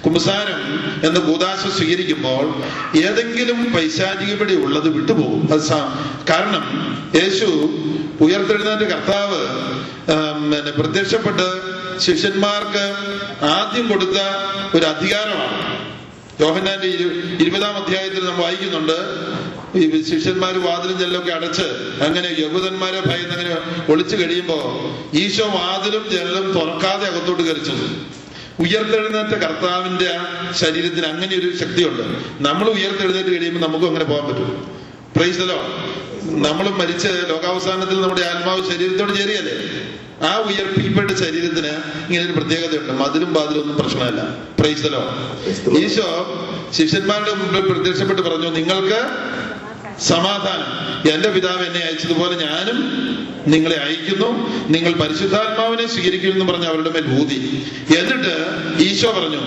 കുംഭസാരം 0.03 0.61
എന്ന 1.07 1.19
കൂതാശ 1.19 1.77
സ്വീകരിക്കുമ്പോൾ 1.77 2.45
ഏതെങ്കിലും 2.97 3.73
പൈശാചികപടി 3.73 4.55
ഉള്ളത് 4.55 4.89
വിട്ടുപോകും. 4.89 5.53
അത് 5.53 5.61
കാരണം 6.29 6.63
യേശു 7.15 7.45
ഉയർത്തെഴുന്നതിന്റെ 8.21 8.85
കർത്താവ് 8.85 9.41
പിന്നെ 10.51 10.71
പ്രത്യക്ഷപ്പെട്ട് 10.71 11.76
ശിഷ്യന്മാർക്ക് 11.99 12.83
ആദ്യം 13.45 13.87
കൊടുത്ത 13.87 14.17
ഒരു 14.77 14.85
അധികാരമാണ്. 14.85 15.77
യോഹന്നാന്റെ 16.39 16.87
ഇരു 16.87 17.07
ഇരുപതാം 17.43 17.75
അധ്യായത്തിൽ 17.75 18.25
നമ്മൾ 18.25 18.41
വായിക്കുന്നുണ്ട് 18.41 18.97
ഈ 19.77 20.03
ശിഷ്യന്മാർ 20.03 20.57
വാതിലും 20.57 20.99
ജനലൊക്കെ 20.99 21.31
അടച്ച് 21.31 21.67
അങ്ങനെ 22.03 22.29
യഹൂദന്മാരെ 22.39 22.99
ഭയന്ന് 23.05 23.33
അങ്ങനെ 23.33 23.55
ഒളിച്ചു 23.91 24.15
കഴിയുമ്പോ 24.15 24.57
ഈശോ 25.13 25.45
വാതിലും 25.45 26.09
ജനലും 26.11 26.51
തുറക്കാതെ 26.51 27.07
അകത്തോട്ട് 27.07 27.43
കയറിച്ചു 27.43 27.75
ഉയർത്തെഴുന്നേറ്റ 28.59 29.33
കർത്താവിന്റെ 29.43 30.11
ശരീരത്തിന് 30.53 31.05
അങ്ങനെ 31.05 31.35
ഒരു 31.35 31.57
ശക്തിയുണ്ട്. 31.57 32.03
നമ്മൾ 32.43 32.69
ഉയർത്തെഴുന്നേറ്റ് 32.69 33.29
കഴിയുമ്പോൾ 33.29 33.67
നമുക്കും 33.67 33.87
അങ്ങനെ 33.87 34.05
പോകാൻ 34.05 34.27
പറ്റും. 34.27 34.77
പ്രൈസലോ 35.15 35.59
നമ്മൾ 36.27 36.69
മരിച്ച് 36.69 37.07
ലോകാവസാനത്തിൽ 37.29 38.01
നമ്മുടെ 38.01 38.21
ആത്മാവ് 38.21 38.61
ശരീരത്തോട് 38.71 39.17
ചേരുകയല്ലേ? 39.17 39.55
ആ 40.27 40.37
ഉയർപ്പിക്കപ്പെട്ട 40.37 41.11
ശരീരത്തിന് 41.11 41.71
ഇങ്ങനെ 42.07 42.25
ഒരു 42.25 42.31
പ്രത്യേകതയുണ്ട്. 42.31 42.93
മതിലും 42.93 43.33
ബാതിലും 43.33 43.61
ഒന്നും 43.61 43.77
പ്രശ്നമല്ല. 43.77 44.21
പ്രൈസലോ 44.59 45.01
ഈശോ 45.79 46.07
ശിഷ്യന്മാരുടെ 46.77 47.33
മുമ്പിൽ 47.33 47.73
പ്രത്യക്ഷപ്പെട്ട് 47.73 48.21
പറഞ്ഞു 48.21 48.49
നിങ്ങൾക്ക് 48.49 49.01
സമാധാനം. 50.01 50.69
എന്റെ 51.13 51.29
പിതാവ് 51.29 51.65
എന്നെ 51.65 51.79
അയച്ചതുപോലെ 51.79 52.35
ഞാനും 52.45 52.79
നിങ്ങളെ 53.47 53.77
അയക്കുന്നു. 53.77 54.29
നിങ്ങൾ 54.67 54.91
പരിശുദ്ധാത്മാവിനെ 54.93 55.87
സ്വീകരിക്കുമെന്ന് 55.87 56.53
പറഞ്ഞ് 56.53 56.67
അവരുടെ 56.67 56.89
മേൽ 56.89 57.21
ഊതി. 57.21 57.67
എന്നിട്ട് 57.99 58.33
ഈശോ 58.83 59.11
പറഞ്ഞു 59.11 59.41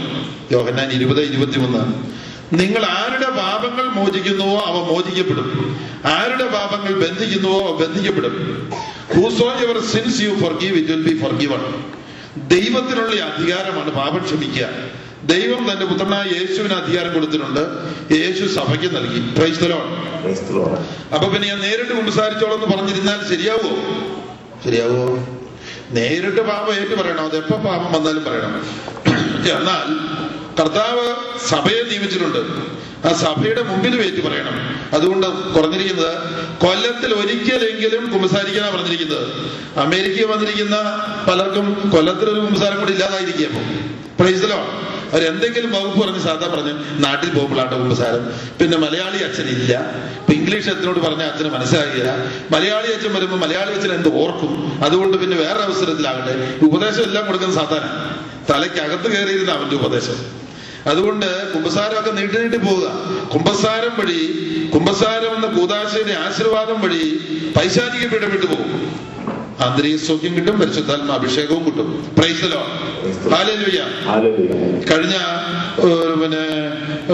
യോഹന്നാൻ 0.53 0.93
ഇരുപത് 0.93 1.21
ഇരുപത്തിമൂന്ന്. 1.23 2.11
നിങ്ങൾ 2.53 2.85
ആരുടെ 2.85 3.31
പാപങ്ങൾ 3.31 3.85
മോചിക്കുന്നുവോ 3.85 4.61
അവ 4.61 4.75
മോചിക്കപ്പെടും. 4.75 5.81
ആരുടെ 6.05 6.47
പാപങ്ങൾ 6.47 7.09
ബന്ധിക്കുന്നുവോ 7.09 7.61
അവ 7.61 7.87
ബന്ധിക്കപ്പെടും. 7.87 8.71
Whoso 9.15 9.53
your 9.63 9.81
sins 9.81 10.21
you 10.21 10.29
forgive 10.59 10.79
it 10.79 10.93
will 10.93 11.13
be 11.13 11.23
forgiven 11.39 11.85
ദൈവത്തിനുള്ള 12.37 13.25
അധികാരമാണ് 13.25 13.91
പാപം 13.91 14.25
ക്ഷമിക്കുക. 14.25 14.69
ദൈവം 15.25 15.73
തന്റെ 15.73 15.85
പുത്രനായ 15.85 16.25
യേശുവിന് 16.41 16.73
അധികാരം 16.73 17.15
കൊടുത്തിട്ടുണ്ട്. 17.15 17.61
യേശു 18.15 18.55
സഭയ്ക്ക് 18.55 18.97
നൽകി. 18.97 19.39
ക്രൈസ്തലോ. 19.39 19.79
അപ്പൊ 21.15 21.29
പിന്നെ 21.29 21.49
ഞാൻ 21.49 21.61
നേരിട്ട് 21.61 21.93
കുമ്പസാരിച്ചോളാം 21.93 22.65
എന്ന് 22.65 22.77
പറഞ്ഞിരുന്നാൽ 22.77 23.19
ശരിയാവോ? 23.29 23.71
ശരിയാവോ? 24.65 25.19
നേരിട്ട് 25.91 26.41
പാപം 26.41 26.75
ഏറ്റു 26.75 26.95
പറയണം. 26.95 27.25
അത് 27.25 27.37
എപ്പോ 27.37 27.57
പാപം 27.57 27.93
വന്നാലും 27.93 28.25
പറയണം. 28.25 28.63
എന്നാൽ 29.59 30.10
കർത്താവ് 30.61 31.07
സഭയെ 31.51 31.83
നിയമിച്ചിട്ടുണ്ട്. 31.91 32.41
ആ 33.09 33.11
സഭയുടെ 33.25 33.63
മുമ്പിൽ 33.69 33.95
വെയിറ്റ് 34.01 34.23
പറയണം. 34.27 34.57
അതുകൊണ്ട് 34.97 35.27
കുറഞ്ഞിരിക്കുന്നത് 35.55 36.17
കൊല്ലത്തിൽ 36.65 37.11
ഒരിക്കലെങ്കിലും 37.21 38.03
കുമ്പസാരിക്കാനാണ് 38.13 38.73
പറഞ്ഞിരിക്കുന്നത്. 38.77 39.27
അമേരിക്കയിൽ 39.85 40.29
വന്നിരിക്കുന്ന 40.33 40.77
പലർക്കും 41.29 41.67
കൊല്ലത്തിൽ 41.95 42.29
ഒരു 42.33 42.41
കുമ്പസാരം 42.47 42.79
കൂടി 42.81 42.93
ഇല്ലാതായിരിക്കും 42.97 43.53
പ്രൈസലോ 44.19 44.59
അവർ 45.13 45.23
എന്തെങ്കിലും 45.29 45.71
വകുപ്പ് 45.77 45.99
പറഞ്ഞ് 46.01 46.21
സാധാ 46.27 46.47
പറഞ്ഞ് 46.55 46.73
നാട്ടിൽ 47.05 47.31
പോകുമ്പോഴാണ് 47.37 47.79
കുമ്പസാരം. 47.83 48.25
പിന്നെ 48.59 48.77
മലയാളി 48.83 49.19
അച്ഛൻ 49.29 49.47
ഇല്ല 49.55 49.73
ഇപ്പൊ 50.19 50.33
ഇംഗ്ലീഷ് 50.33 50.69
അച്ഛനോട് 50.73 51.01
പറഞ്ഞ 51.07 51.23
അച്ഛന് 51.31 51.51
മനസ്സിലാകില്ല 51.55 52.11
മലയാളി 52.55 52.91
അച്ഛൻ 52.97 53.13
വരുമ്പോൾ 53.17 53.41
മലയാളി 53.45 53.73
അച്ഛൻ 53.77 53.93
എന്ത് 53.99 54.11
ഓർക്കും. 54.23 54.53
അതുകൊണ്ട് 54.87 55.17
പിന്നെ 55.23 55.39
വേറെ 55.45 55.61
അവസരത്തിലാകട്ടെ 55.69 56.35
ഉപദേശം 56.69 57.03
എല്ലാം 57.09 57.25
കൊടുക്കുന്ന 57.31 57.55
സാധാരണ. 57.55 57.95
തലയ്ക്കകത്ത് 58.51 59.09
കയറിയിരുന്ന 59.15 59.53
അവന്റെ 59.53 59.77
ഉപദേശം. 59.81 60.21
അതുകൊണ്ട് 60.87 61.53
കുംഭസാരമൊക്കെ 61.53 62.11
നീട്ടി 62.11 62.37
നീട്ടി 62.43 62.57
പോവുക. 62.57 62.87
കുംഭസാരം 63.35 63.93
വഴി 64.01 64.23
കുംഭസാരം 64.75 65.33
എന്ന 65.37 65.47
കൂതാശയുടെ 65.47 66.15
ആശീർവാദം 66.27 66.81
വഴി 66.81 67.05
പൈശാചിക 67.57 68.07
പിടപെട്ടു 68.13 68.47
പോകും. 68.47 68.71
ആന്തരിക 69.65 69.97
സൗഖ്യം 69.97 70.37
കിട്ടും 70.37 70.61
പരിശുദ്ധാത്മ 70.61 71.13
അഭിഷേകവും 71.13 71.65
കിട്ടും. 71.65 71.89
പ്രൈസലോ 72.19 72.63
ഹാലലുയ്യ. 73.33 73.81
കഴിഞ്ഞ 74.91 75.17
പിന്നെ 76.23 76.45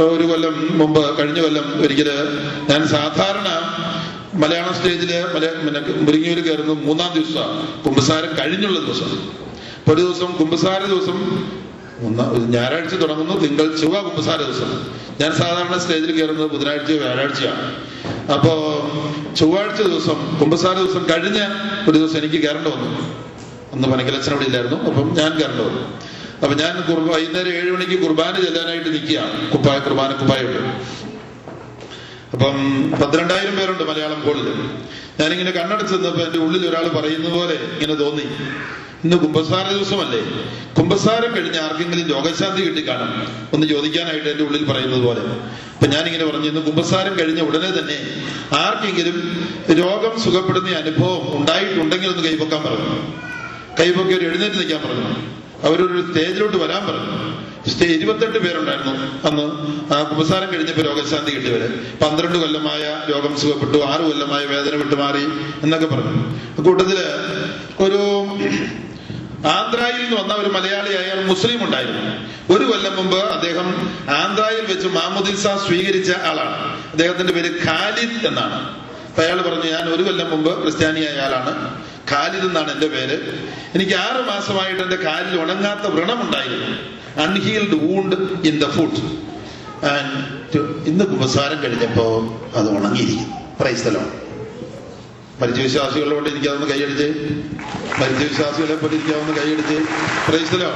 ഒരു 0.00 0.24
കൊല്ലം 0.30 0.54
മുമ്പ് 0.78 1.18
കഴിഞ്ഞ 1.18 1.40
കൊല്ലം 1.42 1.66
ഒരിക്കൽ 1.84 2.10
ഞാൻ 2.70 2.88
സാധാരണ 2.88 3.48
മലയാളം 4.42 4.74
സ്റ്റേജിൽ 4.74 5.12
പിന്നെ 5.64 5.80
മുരിങ്ങൂര് 6.06 6.42
കയറുന്നത് 6.46 6.86
മൂന്നാം 6.86 7.10
ദിവസമാണ്. 7.14 7.82
കുമ്പസാരം 7.84 8.30
കഴിഞ്ഞുള്ള 8.38 8.78
ദിവസം. 8.86 9.10
ഒരു 9.90 10.00
ദിവസം 10.00 10.30
കുമ്പസാര 10.40 10.80
ദിവസം 10.94 11.18
ഒന്നാം 12.04 12.50
ഞായറാഴ്ച 12.50 12.94
തുടങ്ങുന്നു 12.94 13.34
തിങ്കൾ 13.40 13.76
ചൊവ്വ 13.76 14.00
കുമ്പസാര 14.00 14.36
ദിവസം. 14.36 14.70
ഞാൻ 15.20 15.32
സാധാരണ 15.32 15.78
സ്റ്റേജിൽ 15.78 16.10
കയറുന്നത് 16.18 16.50
ബുധനാഴ്ചയോ 16.50 16.98
വ്യാഴാഴ്ചയാണ്. 16.98 17.74
അപ്പോ 18.32 18.52
ചൊവ്വാഴ്ച 19.36 19.82
ദിവസം 19.82 20.38
കുമ്പസാര 20.40 20.72
ദിവസം 20.72 21.06
കഴിഞ്ഞ 21.10 21.38
ഒരു 21.90 21.98
ദിവസം 21.98 22.18
എനിക്ക് 22.18 22.34
കയറേണ്ട 22.34 22.66
വന്നു. 22.66 22.90
അന്ന് 23.72 23.88
പനക്കലച്ചൻ 23.88 24.32
അവിടെ 24.32 24.44
ഇല്ലായിരുന്നു 24.44 24.76
അപ്പം 24.76 25.14
ഞാൻ 25.14 25.30
കയറേണ്ട 25.38 25.60
വന്നു. 25.60 25.82
അപ്പൊ 26.42 26.54
ഞാൻ 26.54 26.74
വൈകുന്നേരം 27.08 27.52
ഏഴ് 27.52 27.70
മണിക്ക് 27.70 28.02
കുർബാന 28.02 28.40
ചെല്ലാനായിട്ട് 28.44 28.88
നിൽക്കുകയാണ് 28.88 29.50
കുപ്പായ 29.50 29.78
കുർബാന 29.78 30.12
കുപ്പായിട്ട് 30.12 30.60
അപ്പം 32.32 32.56
പന്ത്രണ്ടായിരം 33.02 33.56
പേരുണ്ട് 33.56 33.82
മലയാളം 33.82 34.20
കോളിൽ 34.20 34.48
ഞാനിങ്ങനെ 35.20 35.50
കണ്ണടച്ച് 35.50 35.94
നിന്നപ്പോ 35.94 36.20
എന്റെ 36.20 36.38
ഉള്ളിൽ 36.38 36.68
ഒരാൾ 36.68 36.88
പറയുന്ന 36.88 37.28
പോലെ 37.28 37.54
ഇങ്ങനെ 37.54 37.94
തോന്നി. 37.94 38.26
ഇന്ന് 39.06 39.16
കുംഭസാര 39.16 39.72
ദിവസമല്ലേ? 39.72 40.20
കുംഭസാരം 40.78 41.36
കഴിഞ്ഞ് 41.36 41.58
ആർക്കെങ്കിലും 41.58 42.08
രോഗശാന്തി 42.08 42.62
കിട്ടിക്കാണും. 42.62 43.10
ഒന്ന് 43.52 43.66
ചോദിക്കാനായിട്ട് 43.66 44.28
എന്റെ 44.28 44.44
ഉള്ളിൽ 44.44 44.64
പറയുന്നത് 44.64 45.00
പോലെ. 45.00 45.20
അപ്പൊ 45.74 45.86
ഞാനിങ്ങനെ 45.86 46.24
പറഞ്ഞു 46.26 46.46
ഇന്ന് 46.46 46.60
കുംഭസാരം 46.60 47.18
കഴിഞ്ഞ 47.18 47.40
ഉടനെ 47.40 47.70
തന്നെ 47.78 47.98
ആർക്കെങ്കിലും 48.56 49.16
രോഗം 49.70 50.20
സുഖപ്പെടുന്ന 50.20 50.70
അനുഭവം 50.70 51.40
ഉണ്ടായിട്ടുണ്ടെങ്കിൽ 51.40 52.08
ഒന്ന് 52.08 52.28
കൈപൊക്കാൻ 52.28 52.62
പറഞ്ഞു. 52.62 52.90
കൈപൊക്കി 53.80 54.14
ഒരു 54.14 54.24
എഴുന്നേറ്റ് 54.26 54.56
നിൽക്കാൻ 54.56 54.80
പറഞ്ഞു. 54.80 55.10
അവരൊരു 55.66 56.04
സ്റ്റേജിലോട്ട് 56.10 56.56
വരാൻ 56.56 56.86
പറഞ്ഞു. 56.86 57.36
സ്റ്റേ 57.70 57.86
ഇരുപത്തെട്ട് 57.86 58.38
പേരുണ്ടായിരുന്നു 58.38 58.92
അന്ന്. 59.28 59.46
ആ 59.94 60.02
കുമ്പസാരം 60.02 60.52
കഴിഞ്ഞപ്പോ 60.52 60.82
രോഗശാന്തി 60.82 61.30
കിട്ടിയവര് 61.30 61.68
പന്ത്രണ്ട് 62.02 62.38
കൊല്ലമായ 62.38 63.12
രോഗം 63.12 63.36
സുഖപ്പെട്ടു 63.36 63.78
ആറ് 63.78 64.00
കൊല്ലമായ 64.00 64.44
വേദന 64.44 64.76
വിട്ടുമാറി 64.76 65.24
എന്നൊക്കെ 65.62 65.86
പറഞ്ഞു. 65.86 66.62
കൂട്ടത്തിൽ 66.62 66.98
ഒരു 67.80 68.00
ആന്ധ്രയിൽ 69.54 69.98
നിന്ന് 70.02 70.16
വന്ന 70.22 70.34
ഒരു 70.34 70.50
മലയാളിയായ 70.56 71.10
മുസ്ലിം 71.30 71.64
ഉണ്ടായിരുന്നു. 71.64 72.04
ഒരു 72.54 72.64
കൊല്ലം 72.64 72.94
മുമ്പ് 72.96 73.20
അദ്ദേഹം 73.36 73.68
ആന്ധ്രയിൽ 74.20 74.64
വെച്ച് 74.72 74.88
മാമുദിസ 74.96 75.46
സ്വീകരിച്ച 75.66 76.10
ആളാണ്. 76.30 76.56
അദ്ദേഹത്തിന്റെ 76.92 77.32
പേര് 77.32 77.50
ഖാലിദ് 77.66 78.26
എന്നാണ്. 78.26 78.58
അപ്പൊ 79.08 79.22
അയാൾ 79.22 79.38
പറഞ്ഞു 79.42 79.68
ഞാൻ 79.74 79.84
ഒരു 79.94 80.02
കൊല്ലം 80.02 80.30
മുമ്പ് 80.30 80.62
ക്രിസ്ത്യാനിയായ 80.62 81.18
ആളാണ്. 81.26 81.52
ഖാലിദ് 82.10 82.44
എന്നാണ് 82.44 82.70
എന്റെ 82.72 82.86
പേര്. 82.86 83.16
എനിക്ക് 83.74 83.94
ആറു 84.06 84.22
മാസമായിട്ട് 84.32 84.82
എന്റെ 84.82 84.96
കാലിൽ 84.96 85.34
ഉണങ്ങാത്ത 85.40 85.86
വ്രണം 85.94 86.20
ഉണ്ടായിരുന്നു 86.22 86.70
unhealed 87.24 87.76
wound 87.84 88.16
in 88.48 88.58
the 88.64 88.68
foot 88.76 89.00
ഇന്ന് 90.90 91.04
കുമ്പസാരം 91.04 91.58
കഴിഞ്ഞപ്പോ 91.62 92.04
അത് 92.54 92.68
ഉണങ്ങിയിരിക്കുന്നു. 92.76 93.36
പ്രൈസ്ഥലം 93.60 94.06
മരിച്ച 95.40 95.60
വിശ്വാസികളോട് 95.60 96.28
എനിക്കതൊന്ന് 96.28 96.66
കൈയടിച്ച് 96.66 97.08
മരിച്ച 98.00 98.22
വിശ്വാസികളെ 98.22 98.74
പോലെ 98.74 98.94
എനിക്കതൊന്ന് 98.94 99.34
കൈയടിച്ച് 99.40 99.76
പ്രൈസ്തലോ 100.28 100.70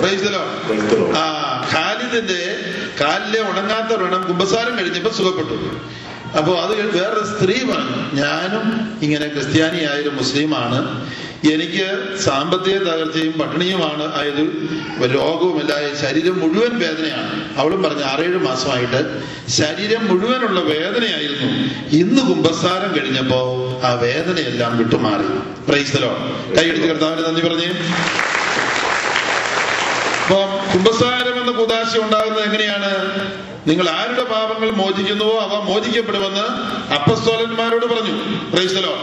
പ്രൈസ്തലോ 0.00 0.42
ആ 1.16 1.24
ഖാലിദിന്റെ 1.74 2.40
കാലിലെ 3.00 3.40
ഉണങ്ങാത്ത 3.50 3.92
വ്രണം 3.92 4.22
കുമ്പസാരം 4.28 4.78
കഴിഞ്ഞപ്പോ 4.78 5.10
സുഖപ്പെട്ടു. 5.10 5.56
അപ്പോ 6.38 6.52
അത് 6.62 6.72
വേറൊരു 6.96 7.24
സ്ത്രീ 7.32 7.56
പറഞ്ഞു 7.70 8.20
ഞാനും 8.20 8.64
ഇങ്ങനെ 9.02 9.26
ക്രിസ്ത്യാനിയായ 9.28 9.96
ഒരു 10.00 10.08
മുസ്ലിമാണ്. 10.08 10.78
എനിക്ക് 11.50 12.18
സാമ്പത്തിക 12.18 12.78
തകർച്ചയും 12.78 13.32
പട്ടിണിയുമാണ്. 13.32 14.04
ആയത് 14.20 14.42
രോഗവുമില്ലായ 15.14 15.86
ശരീരം 16.00 16.38
മുഴുവൻ 16.40 16.78
വേദനയാണ്. 16.78 17.58
അവളും 17.58 17.82
പറഞ്ഞ 17.82 18.02
ആറേഴ് 18.02 18.38
മാസമായിട്ട് 18.38 19.22
ശരീരം 19.48 20.08
മുഴുവനുള്ള 20.08 20.60
വേദനയായിരുന്നു. 20.60 21.48
ഇന്ന് 21.96 22.22
കുംഭസാരം 22.22 22.90
കഴിഞ്ഞപ്പോ 22.98 23.40
ആ 23.84 23.92
വേദനയെല്ലാം 23.92 24.78
വിട്ടുമാറി. 24.78 25.28
പ്രൈസ്തലോ 25.68 26.12
കൈയടിച്ച് 26.58 26.88
കർത്താവിന് 26.88 27.26
നന്ദി 27.26 27.40
പറഞ്ഞേ. 27.48 27.66
അപ്പൊ 30.22 30.40
കുംഭസാരം 30.74 31.40
എന്ന 31.40 31.52
കുദാശ 31.52 31.98
ഉണ്ടാകുന്നത് 31.98 32.44
എങ്ങനെയാണ്? 32.44 32.92
നിങ്ങൾ 33.66 33.88
ആരുടെ 33.88 34.24
പാപങ്ങൾ 34.24 34.70
മോചിക്കുന്നുവോ 34.70 35.38
അവ 35.40 35.62
മോചിക്കപ്പെടുമെന്ന് 35.62 36.46
അപ്പസ്തോലന്മാരോട് 36.92 37.86
പറഞ്ഞു. 37.86 38.14
പ്രൈസ്തലോ 38.52 38.94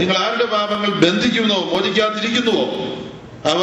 നിങ്ങൾ 0.00 0.16
ആരുടെ 0.24 0.44
പാപങ്ങൾ 0.44 0.90
ബന്ധിക്കുന്നുവോ 1.04 1.60
മോചിക്കാതിരിക്കുന്നുവോ? 1.72 2.64
അവ 3.52 3.60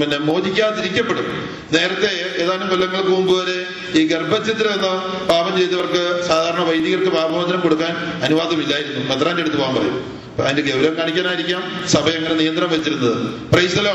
പിന്നെ 0.00 0.18
മോചിക്കാതിരിക്കപ്പെടും. 0.18 1.26
നേരത്തെ 1.72 2.10
ഏതാനും 2.42 2.68
കൊല്ലങ്ങൾക്ക് 2.68 3.10
മുമ്പ് 3.10 3.32
വരെ 3.38 3.56
ഈ 3.98 4.06
ഗർഭചിത്രം 4.12 4.72
എന്ന 4.72 4.88
പാപം 5.30 5.58
ചെയ്തവർക്ക് 5.58 6.02
സാധാരണ 6.28 6.62
വൈദികർക്ക് 6.68 7.10
പാപമോചനം 7.16 7.60
കൊടുക്കാൻ 7.60 7.92
അനുവാദമില്ലായിരുന്നു. 8.22 9.00
മെത്രാന്റെ 9.10 9.42
അടുത്ത് 9.42 9.56
പോകാൻ 9.56 9.74
പറയും. 9.74 9.98
അതിന്റെ 10.44 10.62
ഗൗരവം 10.70 10.94
കാണിക്കാനായിരിക്കാം 10.98 11.62
സഭ 11.88 12.06
എങ്ങനെ 12.08 12.34
നിയന്ത്രണം 12.34 12.70
വെച്ചിരുന്നത്. 12.70 13.18
പ്രൈസലോ 13.52 13.94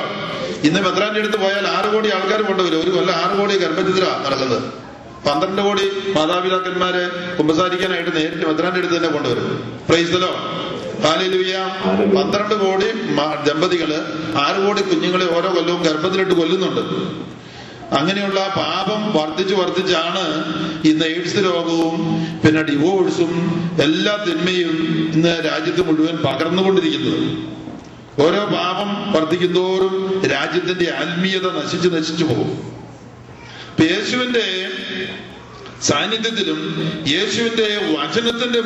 ഇന്ന് 0.64 0.80
മെത്രാന്റെ 0.82 1.20
അടുത്ത് 1.20 1.40
പോയാൽ 1.46 1.68
ആറ് 1.68 1.90
കോടി 1.94 2.10
ആൾക്കാർ 2.18 2.42
കൊണ്ടുവരും. 2.42 2.80
ഒരു 2.84 2.92
കൊല്ലം 2.98 3.16
ആറ് 3.24 3.34
കോടി 3.40 3.58
ഗർഭഛിദ്ര 3.58 4.06
നടക്കുന്നത്. 4.26 4.89
പന്ത്രണ്ട് 5.26 5.62
കോടി 5.62 5.86
മാതാപിതാക്കന്മാരെ 6.16 7.04
കുമ്പസാരിക്കാനായിട്ട് 7.38 8.12
നേരിട്ട് 8.18 8.46
മദ്രാന്റെ 8.50 8.80
അടുത്ത് 8.82 8.96
തന്നെ 8.98 9.10
കൊണ്ടുവരും 9.16 9.48
പ്രൈസലോ 9.90 10.32
ഹാലിലുയ 11.06 11.56
പന്ത്രണ്ട് 12.16 12.56
കോടി 12.64 12.88
ദമ്പതികൾ 13.48 13.92
ആറ് 14.46 14.60
കോടി 14.66 14.82
കുഞ്ഞുങ്ങളെ 14.82 15.28
ഓരോ 15.38 15.50
കൊല്ലവും 15.56 15.82
ഗർഭത്തിലിട്ട് 15.88 16.36
കൊല്ലുന്നുണ്ട്. 16.40 16.84
അങ്ങനെയുള്ള 18.00 18.40
പാപം 18.56 19.02
വർദ്ധിച്ചു 19.18 19.56
വർദ്ധിച്ചാണ് 19.60 20.24
ഇന്ന് 20.90 21.06
എയ്ഡ്സ് 21.14 21.42
രോഗവും 21.46 21.96
പിന്നെ 22.44 22.62
ഡിവോഴ്സും 22.70 23.32
എല്ലാ 23.86 24.14
തിന്മയും 24.26 24.76
ഇന്ന് 25.14 25.34
രാജ്യത്ത് 25.50 25.86
മുഴുവൻ 25.88 26.18
പകർന്നുകൊണ്ടിരിക്കുന്നത്. 26.26 27.24
ഓരോ 28.26 28.42
പാപം 28.58 28.90
വർദ്ധിക്കുന്തോറും 29.16 29.96
രാജ്യത്തിന്റെ 30.36 30.88
ആത്മീയത 31.02 31.48
നശിച്ചു 31.60 31.90
നശിച്ചു 31.96 32.26
പോകും. 32.32 32.52
യേശുവിന്റെ 33.84 34.46
സാന്നിധ്യത്തിലും 35.82 36.60
യേശുവിന്റെ 37.08 37.68
വചനത്തിന്റെ 37.94 38.58